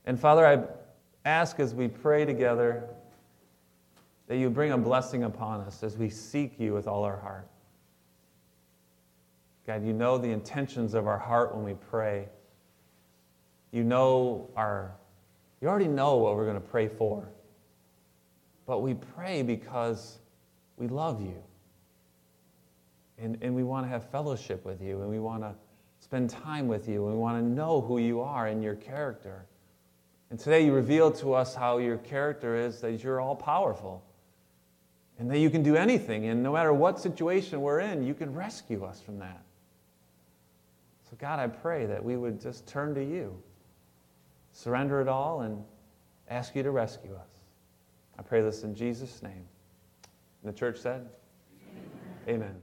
And 0.05 0.17
Father, 0.17 0.47
I 0.47 0.63
ask 1.27 1.59
as 1.59 1.75
we 1.75 1.89
pray 1.89 2.23
together 2.23 2.87
that 4.27 4.37
you 4.37 4.49
bring 4.49 4.71
a 4.71 4.77
blessing 4.77 5.23
upon 5.23 5.61
us 5.61 5.83
as 5.83 5.97
we 5.97 6.09
seek 6.09 6.59
you 6.59 6.73
with 6.73 6.87
all 6.87 7.03
our 7.03 7.17
heart. 7.17 7.47
God, 9.65 9.85
you 9.85 9.91
know 9.91 10.17
the 10.17 10.29
intentions 10.29 10.93
of 10.93 11.07
our 11.07 11.17
heart 11.17 11.53
when 11.53 11.65
we 11.65 11.73
pray. 11.73 12.29
You 13.71 13.83
know 13.83 14.49
our, 14.55 14.93
you 15.61 15.67
already 15.67 15.89
know 15.89 16.15
what 16.15 16.35
we're 16.35 16.45
going 16.45 16.55
to 16.55 16.61
pray 16.61 16.87
for. 16.87 17.27
But 18.65 18.79
we 18.79 18.93
pray 18.93 19.41
because 19.41 20.19
we 20.77 20.87
love 20.87 21.21
you. 21.21 21.43
And, 23.17 23.37
and 23.41 23.55
we 23.55 23.63
want 23.63 23.85
to 23.85 23.89
have 23.89 24.09
fellowship 24.11 24.63
with 24.63 24.81
you, 24.81 25.01
and 25.01 25.09
we 25.09 25.19
want 25.19 25.41
to 25.41 25.55
spend 25.99 26.29
time 26.29 26.67
with 26.67 26.87
you, 26.87 27.05
and 27.05 27.15
we 27.15 27.19
want 27.19 27.43
to 27.43 27.49
know 27.49 27.81
who 27.81 27.97
you 27.97 28.21
are 28.21 28.47
and 28.47 28.63
your 28.63 28.75
character. 28.75 29.45
And 30.29 30.39
today 30.39 30.65
you 30.65 30.73
revealed 30.73 31.15
to 31.19 31.33
us 31.33 31.55
how 31.55 31.77
your 31.77 31.97
character 31.97 32.55
is 32.55 32.81
that 32.81 33.03
you're 33.03 33.19
all 33.19 33.35
powerful 33.35 34.03
and 35.19 35.31
that 35.31 35.39
you 35.39 35.49
can 35.49 35.63
do 35.63 35.75
anything. 35.75 36.27
And 36.27 36.43
no 36.43 36.53
matter 36.53 36.73
what 36.73 36.99
situation 36.99 37.61
we're 37.61 37.79
in, 37.79 38.05
you 38.05 38.13
can 38.13 38.33
rescue 38.33 38.83
us 38.83 39.01
from 39.01 39.19
that. 39.19 39.41
So, 41.09 41.15
God, 41.17 41.39
I 41.39 41.47
pray 41.47 41.85
that 41.85 42.03
we 42.03 42.17
would 42.17 42.41
just 42.41 42.67
turn 42.67 42.93
to 42.95 43.03
you, 43.03 43.35
surrender 44.51 45.01
it 45.01 45.07
all, 45.07 45.41
and 45.41 45.63
ask 46.29 46.55
you 46.55 46.63
to 46.63 46.71
rescue 46.71 47.15
us. 47.15 47.31
I 48.19 48.21
pray 48.21 48.41
this 48.41 48.63
in 48.63 48.75
Jesus' 48.75 49.23
name. 49.23 49.45
And 50.43 50.53
the 50.53 50.57
church 50.57 50.77
said, 50.77 51.09
Amen. 52.27 52.41
Amen. 52.41 52.61